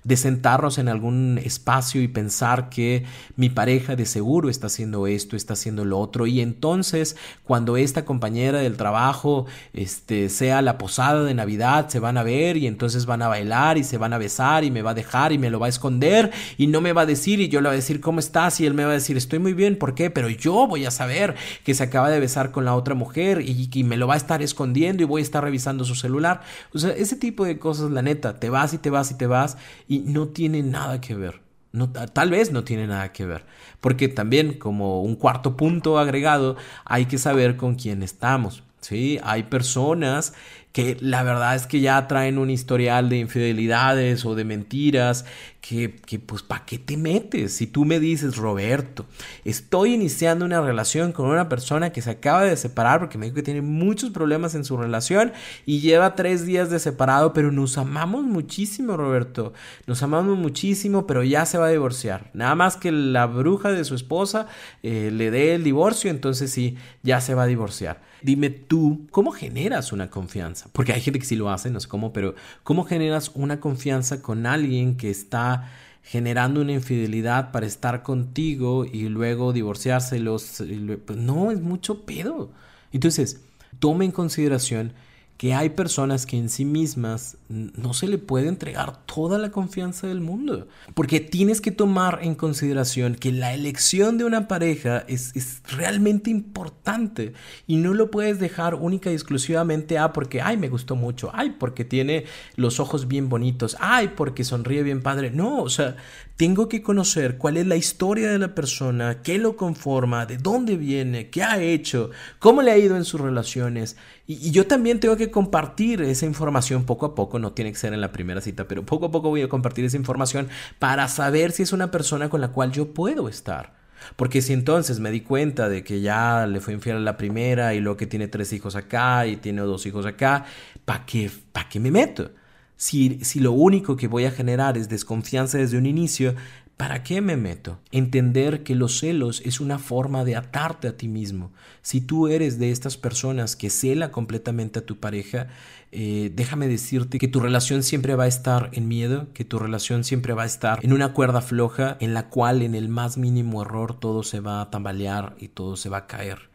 de 0.03 0.17
sentarnos 0.17 0.77
en 0.77 0.89
algún 0.89 1.39
espacio 1.43 2.01
y 2.01 2.07
pensar 2.07 2.69
que 2.69 3.05
mi 3.35 3.49
pareja 3.49 3.95
de 3.95 4.05
seguro 4.05 4.49
está 4.49 4.67
haciendo 4.67 5.05
esto, 5.05 5.35
está 5.35 5.53
haciendo 5.53 5.85
lo 5.85 5.99
otro 5.99 6.25
y 6.27 6.41
entonces 6.41 7.15
cuando 7.43 7.77
esta 7.77 8.03
compañera 8.03 8.59
del 8.59 8.77
trabajo 8.77 9.45
este 9.73 10.29
sea 10.29 10.61
la 10.61 10.77
posada 10.77 11.23
de 11.23 11.33
Navidad 11.33 11.89
se 11.89 11.99
van 11.99 12.17
a 12.17 12.23
ver 12.23 12.57
y 12.57 12.67
entonces 12.67 13.05
van 13.05 13.21
a 13.21 13.27
bailar 13.27 13.77
y 13.77 13.83
se 13.83 13.97
van 13.97 14.13
a 14.13 14.17
besar 14.17 14.63
y 14.63 14.71
me 14.71 14.81
va 14.81 14.91
a 14.91 14.95
dejar 14.95 15.33
y 15.33 15.37
me 15.37 15.49
lo 15.49 15.59
va 15.59 15.67
a 15.67 15.69
esconder 15.69 16.31
y 16.57 16.67
no 16.67 16.81
me 16.81 16.93
va 16.93 17.01
a 17.01 17.05
decir 17.05 17.39
y 17.39 17.49
yo 17.49 17.61
le 17.61 17.69
voy 17.69 17.73
a 17.73 17.75
decir 17.75 18.01
cómo 18.01 18.19
estás 18.19 18.59
y 18.59 18.65
él 18.65 18.73
me 18.73 18.85
va 18.85 18.91
a 18.91 18.95
decir 18.95 19.17
estoy 19.17 19.39
muy 19.39 19.53
bien, 19.53 19.77
¿por 19.77 19.93
qué? 19.93 20.09
Pero 20.09 20.29
yo 20.29 20.67
voy 20.67 20.85
a 20.85 20.91
saber 20.91 21.35
que 21.63 21.75
se 21.75 21.83
acaba 21.83 22.09
de 22.09 22.19
besar 22.19 22.51
con 22.51 22.65
la 22.65 22.75
otra 22.75 22.95
mujer 22.95 23.41
y, 23.41 23.69
y 23.71 23.83
me 23.83 23.97
lo 23.97 24.07
va 24.07 24.15
a 24.15 24.17
estar 24.17 24.41
escondiendo 24.41 25.03
y 25.03 25.05
voy 25.05 25.21
a 25.21 25.23
estar 25.23 25.43
revisando 25.43 25.85
su 25.85 25.93
celular. 25.93 26.41
O 26.73 26.79
sea, 26.79 26.91
ese 26.91 27.15
tipo 27.15 27.45
de 27.45 27.59
cosas, 27.59 27.91
la 27.91 28.01
neta, 28.01 28.39
te 28.39 28.49
vas 28.49 28.73
y 28.73 28.77
te 28.77 28.89
vas 28.89 29.11
y 29.11 29.15
te 29.15 29.27
vas 29.27 29.57
y 29.91 29.99
no 29.99 30.29
tiene 30.29 30.63
nada 30.63 31.01
que 31.01 31.15
ver. 31.15 31.41
No, 31.73 31.89
tal 31.91 32.29
vez 32.29 32.53
no 32.53 32.63
tiene 32.63 32.87
nada 32.87 33.11
que 33.11 33.25
ver, 33.25 33.43
porque 33.81 34.07
también 34.07 34.57
como 34.57 35.01
un 35.01 35.15
cuarto 35.15 35.57
punto 35.57 35.99
agregado 35.99 36.55
hay 36.85 37.07
que 37.07 37.17
saber 37.17 37.57
con 37.57 37.75
quién 37.75 38.01
estamos. 38.01 38.63
¿sí? 38.79 39.19
Hay 39.21 39.43
personas 39.43 40.33
que 40.71 40.97
la 41.01 41.23
verdad 41.23 41.55
es 41.55 41.67
que 41.67 41.81
ya 41.81 42.07
traen 42.07 42.37
un 42.37 42.49
historial 42.49 43.09
de 43.09 43.17
infidelidades 43.17 44.25
o 44.25 44.35
de 44.35 44.45
mentiras 44.45 45.25
que, 45.59 45.95
que 45.95 46.17
pues 46.17 46.41
¿para 46.41 46.65
qué 46.65 46.79
te 46.79 46.97
metes? 46.97 47.53
Si 47.53 47.67
tú 47.67 47.85
me 47.85 47.99
dices, 47.99 48.37
Roberto, 48.37 49.05
estoy 49.45 49.93
iniciando 49.93 50.45
una 50.45 50.61
relación 50.61 51.11
con 51.11 51.27
una 51.27 51.49
persona 51.49 51.91
que 51.91 52.01
se 52.01 52.09
acaba 52.09 52.43
de 52.43 52.55
separar 52.55 52.99
porque 52.99 53.17
me 53.17 53.25
dijo 53.25 53.35
que 53.35 53.43
tiene 53.43 53.61
muchos 53.61 54.11
problemas 54.11 54.55
en 54.55 54.63
su 54.63 54.77
relación 54.77 55.33
y 55.65 55.81
lleva 55.81 56.15
tres 56.15 56.45
días 56.45 56.69
de 56.69 56.79
separado, 56.79 57.33
pero 57.33 57.51
nos 57.51 57.77
amamos 57.77 58.23
muchísimo, 58.23 58.97
Roberto, 58.97 59.53
nos 59.87 60.01
amamos 60.03 60.37
muchísimo, 60.37 61.05
pero 61.05 61.23
ya 61.23 61.45
se 61.45 61.57
va 61.57 61.67
a 61.67 61.71
divorciar. 61.71 62.31
Nada 62.33 62.55
más 62.55 62.77
que 62.77 62.91
la 62.91 63.27
bruja 63.27 63.71
de 63.71 63.83
su 63.83 63.93
esposa 63.93 64.47
eh, 64.83 65.11
le 65.11 65.31
dé 65.31 65.53
el 65.53 65.63
divorcio, 65.63 66.09
entonces 66.09 66.51
sí, 66.51 66.77
ya 67.03 67.21
se 67.21 67.35
va 67.35 67.43
a 67.43 67.47
divorciar. 67.47 68.10
Dime 68.21 68.49
tú, 68.49 69.07
¿cómo 69.11 69.31
generas 69.31 69.91
una 69.91 70.09
confianza? 70.09 70.69
Porque 70.71 70.93
hay 70.93 71.01
gente 71.01 71.19
que 71.19 71.25
sí 71.25 71.35
lo 71.35 71.49
hace, 71.49 71.69
no 71.71 71.79
sé 71.79 71.87
cómo, 71.87 72.13
pero 72.13 72.35
¿cómo 72.63 72.83
generas 72.83 73.31
una 73.33 73.59
confianza 73.59 74.21
con 74.21 74.45
alguien 74.45 74.95
que 74.95 75.09
está 75.09 75.71
generando 76.03 76.61
una 76.61 76.73
infidelidad 76.73 77.51
para 77.51 77.65
estar 77.65 78.03
contigo 78.03 78.85
y 78.85 79.09
luego 79.09 79.53
divorciarse? 79.53 80.19
Los, 80.19 80.63
pues 81.05 81.17
no, 81.17 81.51
es 81.51 81.61
mucho 81.61 82.05
pedo. 82.05 82.51
Entonces, 82.91 83.41
toma 83.79 84.05
en 84.05 84.11
consideración 84.11 84.93
que 85.41 85.55
hay 85.55 85.71
personas 85.71 86.27
que 86.27 86.37
en 86.37 86.49
sí 86.49 86.65
mismas 86.65 87.35
no 87.49 87.95
se 87.95 88.07
le 88.07 88.19
puede 88.19 88.47
entregar 88.47 89.03
toda 89.07 89.39
la 89.39 89.49
confianza 89.49 90.05
del 90.05 90.21
mundo. 90.21 90.67
Porque 90.93 91.19
tienes 91.19 91.61
que 91.61 91.71
tomar 91.71 92.19
en 92.21 92.35
consideración 92.35 93.15
que 93.15 93.31
la 93.31 93.51
elección 93.55 94.19
de 94.19 94.25
una 94.25 94.47
pareja 94.47 95.03
es, 95.07 95.63
realmente 95.75 96.29
importante 96.29 97.33
y 97.65 97.77
no 97.77 97.95
lo 97.95 98.11
puedes 98.11 98.39
dejar 98.39 98.75
única 98.75 99.09
y 99.09 99.13
exclusivamente 99.13 99.97
a 99.97 100.13
porque, 100.13 100.41
ay, 100.41 100.57
me 100.57 100.69
gustó 100.69 100.95
mucho, 100.95 101.31
ay, 101.33 101.55
porque 101.57 101.85
tiene 101.85 102.25
los 102.55 102.79
ojos 102.79 103.07
bien 103.07 103.27
bonitos, 103.27 103.77
ay, 103.79 104.11
porque 104.15 104.43
sonríe 104.43 104.83
bien 104.83 105.01
padre. 105.01 105.31
No, 105.31 105.63
o 105.63 105.69
sea, 105.69 105.95
tengo 106.37 106.69
que 106.69 106.83
conocer 106.83 107.39
cuál 107.39 107.57
es 107.57 107.65
la 107.65 107.77
historia 107.77 108.31
de 108.31 108.37
la 108.37 108.53
persona, 108.53 109.23
qué 109.23 109.39
lo 109.39 109.55
conforma, 109.55 110.27
de 110.27 110.37
dónde 110.37 110.77
viene, 110.77 111.31
qué 111.31 111.41
ha 111.41 111.59
hecho, 111.61 112.11
cómo 112.37 112.61
le 112.61 112.71
ha 112.71 112.77
ido 112.77 112.95
en 112.95 113.05
sus 113.05 113.21
relaciones 113.21 113.97
Y, 114.31 114.51
yo 114.51 114.65
también 114.65 115.01
tengo 115.01 115.17
que 115.17 115.29
compartir 115.29 116.01
esa 116.01 116.25
información 116.25 116.85
poco 116.85 117.05
a 117.05 117.15
poco, 117.15 117.37
no 117.37 117.51
tiene 117.51 117.71
que 117.71 117.77
ser 117.77 117.93
en 117.93 117.99
la 117.99 118.13
primera 118.13 118.39
cita, 118.39 118.65
pero 118.65 118.85
poco 118.85 119.07
a 119.07 119.11
poco 119.11 119.27
voy 119.27 119.41
a 119.41 119.49
compartir 119.49 119.83
esa 119.83 119.97
información 119.97 120.47
para 120.79 121.09
saber 121.09 121.51
si 121.51 121.63
es 121.63 121.73
una 121.73 121.91
persona 121.91 122.29
con 122.29 122.39
la 122.39 122.47
cual 122.47 122.71
yo 122.71 122.93
puedo 122.93 123.27
estar. 123.27 123.73
Porque 124.15 124.41
si 124.41 124.53
entonces 124.53 124.99
me 125.01 125.11
di 125.11 125.19
cuenta 125.19 125.67
de 125.67 125.83
que 125.83 125.99
ya 125.99 126.47
le 126.47 126.61
fue 126.61 126.73
infiel 126.73 126.97
a 126.97 127.01
la 127.01 127.17
primera 127.17 127.73
y 127.73 127.81
luego 127.81 127.97
que 127.97 128.07
tiene 128.07 128.29
tres 128.29 128.53
hijos 128.53 128.75
acá 128.77 129.27
y 129.27 129.35
tiene 129.35 129.61
dos 129.63 129.85
hijos 129.85 130.05
acá, 130.05 130.45
¿para 130.85 131.05
qué, 131.05 131.29
pa 131.51 131.67
qué 131.67 131.79
me 131.81 131.91
meto? 131.91 132.31
Si, 132.77 133.19
si 133.23 133.41
lo 133.41 133.51
único 133.51 133.97
que 133.97 134.07
voy 134.07 134.25
a 134.25 134.31
generar 134.31 134.77
es 134.77 134.87
desconfianza 134.89 135.57
desde 135.57 135.77
un 135.77 135.85
inicio, 135.85 136.35
¿Para 136.81 137.03
qué 137.03 137.21
me 137.21 137.37
meto? 137.37 137.77
Entender 137.91 138.63
que 138.63 138.73
los 138.73 139.01
celos 139.01 139.43
es 139.45 139.59
una 139.59 139.77
forma 139.77 140.25
de 140.25 140.35
atarte 140.35 140.87
a 140.87 140.97
ti 140.97 141.07
mismo. 141.07 141.51
Si 141.83 142.01
tú 142.01 142.27
eres 142.27 142.57
de 142.57 142.71
estas 142.71 142.97
personas 142.97 143.55
que 143.55 143.69
cela 143.69 144.09
completamente 144.09 144.79
a 144.79 144.85
tu 144.87 144.99
pareja, 144.99 145.45
eh, 145.91 146.31
déjame 146.33 146.67
decirte 146.67 147.19
que 147.19 147.27
tu 147.27 147.39
relación 147.39 147.83
siempre 147.83 148.15
va 148.15 148.23
a 148.23 148.27
estar 148.27 148.71
en 148.73 148.87
miedo, 148.87 149.27
que 149.35 149.45
tu 149.45 149.59
relación 149.59 150.03
siempre 150.03 150.33
va 150.33 150.41
a 150.41 150.47
estar 150.47 150.79
en 150.83 150.91
una 150.91 151.13
cuerda 151.13 151.41
floja 151.41 151.97
en 151.99 152.15
la 152.15 152.29
cual 152.29 152.63
en 152.63 152.73
el 152.73 152.89
más 152.89 153.15
mínimo 153.15 153.61
error 153.61 153.99
todo 153.99 154.23
se 154.23 154.39
va 154.39 154.59
a 154.59 154.71
tambalear 154.71 155.35
y 155.37 155.49
todo 155.49 155.75
se 155.75 155.89
va 155.89 155.97
a 155.97 156.07
caer. 156.07 156.49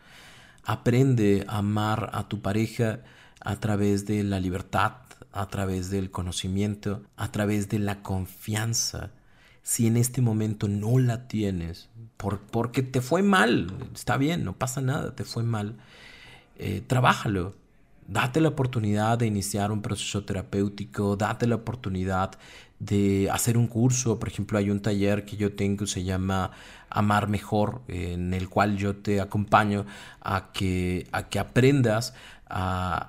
Aprende 0.64 1.44
a 1.46 1.58
amar 1.58 2.10
a 2.12 2.26
tu 2.26 2.42
pareja 2.42 2.98
a 3.40 3.60
través 3.60 4.06
de 4.06 4.24
la 4.24 4.40
libertad, 4.40 4.94
a 5.30 5.46
través 5.46 5.88
del 5.88 6.10
conocimiento, 6.10 7.04
a 7.16 7.30
través 7.30 7.68
de 7.68 7.78
la 7.78 8.02
confianza 8.02 9.12
si 9.66 9.88
en 9.88 9.96
este 9.96 10.22
momento 10.22 10.68
no 10.68 11.00
la 11.00 11.26
tienes, 11.26 11.88
por, 12.18 12.38
porque 12.38 12.84
te 12.84 13.00
fue 13.00 13.24
mal, 13.24 13.72
está 13.92 14.16
bien, 14.16 14.44
no 14.44 14.52
pasa 14.52 14.80
nada, 14.80 15.16
te 15.16 15.24
fue 15.24 15.42
mal, 15.42 15.74
eh, 16.56 16.84
trabájalo. 16.86 17.52
Date 18.06 18.40
la 18.40 18.50
oportunidad 18.50 19.18
de 19.18 19.26
iniciar 19.26 19.72
un 19.72 19.82
proceso 19.82 20.24
terapéutico, 20.24 21.16
date 21.16 21.48
la 21.48 21.56
oportunidad 21.56 22.38
de 22.78 23.28
hacer 23.32 23.58
un 23.58 23.66
curso. 23.66 24.20
Por 24.20 24.28
ejemplo, 24.28 24.56
hay 24.56 24.70
un 24.70 24.80
taller 24.80 25.24
que 25.24 25.36
yo 25.36 25.56
tengo 25.56 25.78
que 25.78 25.90
se 25.90 26.04
llama 26.04 26.52
Amar 26.88 27.26
Mejor, 27.26 27.82
en 27.88 28.34
el 28.34 28.48
cual 28.48 28.76
yo 28.76 28.94
te 28.94 29.20
acompaño 29.20 29.84
a 30.20 30.52
que, 30.52 31.08
a 31.10 31.28
que 31.28 31.40
aprendas 31.40 32.14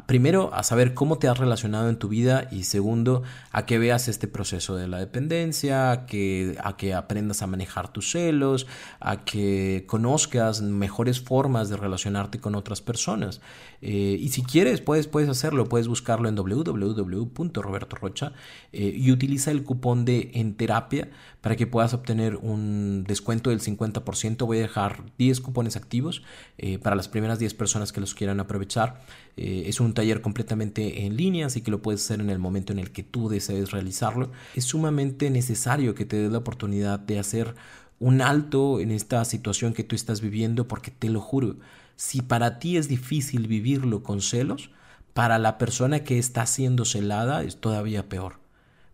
primero, 0.06 0.54
a 0.54 0.64
saber 0.64 0.94
cómo 0.94 1.20
te 1.20 1.28
has 1.28 1.38
relacionado 1.38 1.90
en 1.90 1.98
tu 1.98 2.08
vida 2.08 2.48
y 2.52 2.64
segundo, 2.64 3.24
a 3.52 3.66
que 3.66 3.78
veas 3.78 4.08
este 4.08 4.28
proceso 4.28 4.76
de 4.76 4.88
la 4.88 4.98
dependencia, 4.98 5.92
a 5.92 6.06
que, 6.06 6.58
a 6.64 6.76
que 6.76 6.94
aprendas 6.94 7.42
a 7.42 7.48
manejar 7.48 7.92
tus 7.94 8.12
celos, 8.12 8.66
a 9.00 9.24
que 9.26 9.86
conozcas 9.88 10.62
mejores 10.62 11.22
formas 11.22 11.70
de 11.70 11.78
relacionarte 11.78 12.40
con 12.40 12.56
otras 12.56 12.82
personas. 12.82 13.42
Eh, 13.82 14.18
y 14.20 14.30
si 14.30 14.42
quieres, 14.42 14.82
puedes, 14.82 15.08
puedes 15.08 15.30
hacerlo, 15.30 15.70
puedes 15.70 15.88
buscarlo 15.88 16.28
en 16.28 16.36
www.robertorocha 16.36 18.32
eh, 18.74 18.94
y 18.98 19.12
utiliza 19.12 19.52
el 19.52 19.62
cupón 19.64 20.04
de 20.04 20.32
en 20.34 20.56
terapia 20.56 21.10
para 21.42 21.56
que 21.56 21.68
puedas 21.68 21.94
obtener 21.94 22.38
un 22.38 23.04
descuento 23.08 23.52
del 23.52 23.62
50%. 23.62 24.46
Voy 24.46 24.58
a 24.58 24.62
dejar 24.62 25.04
10 25.18 25.42
cupones 25.42 25.76
activos 25.76 26.24
eh, 26.58 26.80
para 26.80 26.96
las 26.96 27.08
primeras 27.08 27.38
10 27.40 27.54
personas 27.54 27.94
que 27.94 28.02
los 28.02 28.16
quieran 28.16 28.40
aprovechar. 28.40 29.02
Eh, 29.38 29.64
es 29.68 29.80
un 29.80 29.94
taller 29.94 30.22
completamente 30.22 31.06
en 31.06 31.16
línea, 31.16 31.46
así 31.46 31.62
que 31.62 31.72
lo 31.72 31.82
puedes 31.82 32.04
hacer 32.04 32.20
en 32.20 32.30
el 32.30 32.40
momento 32.40 32.74
en 32.74 32.80
el 32.80 32.92
que 32.92 33.04
tú 33.04 33.30
desees 33.30 33.72
realizarlo. 33.72 34.32
Es 34.56 34.66
sumamente 34.66 35.30
necesario 35.30 35.96
que 35.96 36.06
te 36.06 36.18
des 36.18 36.32
la 36.32 36.40
oportunidad 36.40 37.00
de 37.00 37.20
hacer 37.20 37.56
un 38.00 38.22
alto 38.22 38.80
en 38.80 38.92
esta 38.92 39.24
situación 39.26 39.74
que 39.74 39.84
tú 39.84 39.96
estás 39.96 40.22
viviendo, 40.22 40.68
porque 40.68 40.92
te 40.92 41.10
lo 41.10 41.22
juro, 41.22 41.58
si 41.96 42.22
para 42.22 42.60
ti 42.60 42.78
es 42.78 42.88
difícil 42.88 43.48
vivirlo 43.48 44.04
con 44.04 44.22
celos, 44.22 44.72
para 45.14 45.40
la 45.40 45.58
persona 45.58 46.04
que 46.04 46.20
está 46.20 46.46
siendo 46.46 46.86
celada 46.86 47.44
es 47.44 47.58
todavía 47.58 48.10
peor 48.10 48.47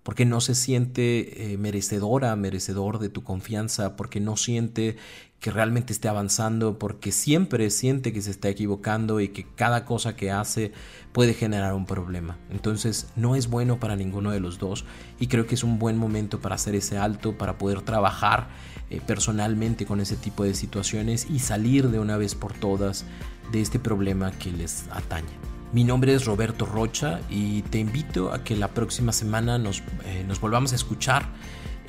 porque 0.03 0.25
no 0.25 0.41
se 0.41 0.53
siente 0.53 1.53
eh, 1.53 1.57
merecedora, 1.57 2.35
merecedor 2.35 2.99
de 2.99 3.09
tu 3.09 3.23
confianza, 3.23 3.95
porque 3.95 4.19
no 4.19 4.37
siente 4.37 4.97
que 5.39 5.51
realmente 5.51 5.91
esté 5.91 6.07
avanzando, 6.07 6.79
porque 6.79 7.11
siempre 7.11 7.69
siente 7.69 8.13
que 8.13 8.21
se 8.21 8.31
está 8.31 8.47
equivocando 8.47 9.19
y 9.19 9.27
que 9.27 9.45
cada 9.45 9.83
cosa 9.83 10.15
que 10.15 10.31
hace 10.31 10.71
puede 11.11 11.33
generar 11.33 11.73
un 11.73 11.85
problema. 11.85 12.37
Entonces 12.49 13.07
no 13.17 13.35
es 13.35 13.49
bueno 13.49 13.77
para 13.77 13.97
ninguno 13.97 14.31
de 14.31 14.39
los 14.39 14.57
dos 14.57 14.85
y 15.19 15.27
creo 15.27 15.45
que 15.45 15.55
es 15.55 15.63
un 15.65 15.79
buen 15.79 15.97
momento 15.97 16.39
para 16.39 16.55
hacer 16.55 16.75
ese 16.75 16.97
alto, 16.97 17.37
para 17.37 17.57
poder 17.57 17.81
trabajar 17.81 18.47
eh, 18.89 19.01
personalmente 19.05 19.85
con 19.85 19.99
ese 19.99 20.15
tipo 20.15 20.45
de 20.45 20.53
situaciones 20.53 21.27
y 21.29 21.39
salir 21.39 21.89
de 21.89 21.99
una 21.99 22.15
vez 22.15 22.35
por 22.35 22.53
todas 22.53 23.05
de 23.51 23.59
este 23.59 23.79
problema 23.79 24.31
que 24.31 24.49
les 24.49 24.85
atañe. 24.91 25.52
Mi 25.73 25.83
nombre 25.83 26.13
es 26.13 26.25
Roberto 26.25 26.67
Rocha 26.67 27.19
y 27.31 27.63
te 27.63 27.79
invito 27.79 28.31
a 28.31 28.43
que 28.43 28.55
la 28.55 28.67
próxima 28.67 29.11
semana 29.11 29.57
nos, 29.57 29.81
eh, 30.05 30.23
nos 30.27 30.39
volvamos 30.39 30.71
a 30.71 30.75
escuchar 30.75 31.25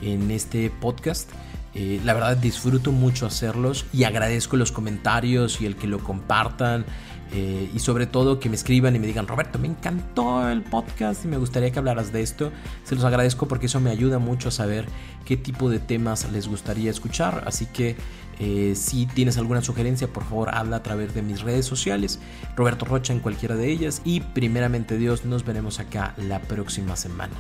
en 0.01 0.31
este 0.31 0.71
podcast. 0.71 1.31
Eh, 1.75 2.01
la 2.03 2.15
verdad 2.15 2.39
disfruto 2.39 2.93
mucho 2.93 3.27
hacerlos 3.27 3.85
y 3.93 4.05
agradezco 4.05 4.57
los 4.57 4.73
comentarios 4.73 5.61
y 5.61 5.67
el 5.67 5.77
que 5.77 5.87
lo 5.87 5.99
compartan 5.99 6.87
eh, 7.33 7.71
y 7.75 7.79
sobre 7.79 8.07
todo 8.07 8.39
que 8.39 8.49
me 8.49 8.55
escriban 8.55 8.95
y 8.95 8.99
me 8.99 9.07
digan 9.07 9.27
Roberto 9.27 9.59
me 9.59 9.67
encantó 9.69 10.49
el 10.49 10.63
podcast 10.63 11.25
y 11.25 11.29
me 11.29 11.37
gustaría 11.37 11.71
que 11.71 11.79
hablaras 11.79 12.13
de 12.13 12.23
esto. 12.23 12.53
Se 12.85 12.95
los 12.95 13.05
agradezco 13.05 13.49
porque 13.49 13.67
eso 13.67 13.81
me 13.81 13.91
ayuda 13.91 14.19
mucho 14.19 14.49
a 14.49 14.53
saber 14.53 14.87
qué 15.25 15.37
tipo 15.37 15.71
de 15.71 15.79
temas 15.79 16.31
les 16.31 16.49
gustaría 16.49 16.91
escuchar. 16.91 17.45
Así 17.47 17.67
que 17.67 17.97
eh, 18.39 18.75
si 18.77 19.07
tienes 19.07 19.39
alguna 19.39 19.63
sugerencia, 19.63 20.09
por 20.09 20.25
favor, 20.25 20.55
habla 20.55 20.77
a 20.77 20.83
través 20.83 21.15
de 21.15 21.23
mis 21.23 21.43
redes 21.43 21.67
sociales, 21.67 22.19
Roberto 22.57 22.85
Rocha 22.85 23.13
en 23.13 23.21
cualquiera 23.21 23.57
de 23.57 23.71
ellas. 23.71 24.03
Y 24.05 24.21
primeramente 24.21 24.99
Dios, 24.99 25.25
nos 25.25 25.45
veremos 25.45 25.81
acá 25.81 26.15
la 26.17 26.41
próxima 26.41 26.97
semana. 26.97 27.35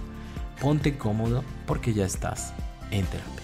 Ponte 0.60 0.96
cómodo 0.96 1.44
porque 1.66 1.94
ya 1.94 2.04
estás 2.04 2.52
en 2.90 3.04
terapia. 3.06 3.43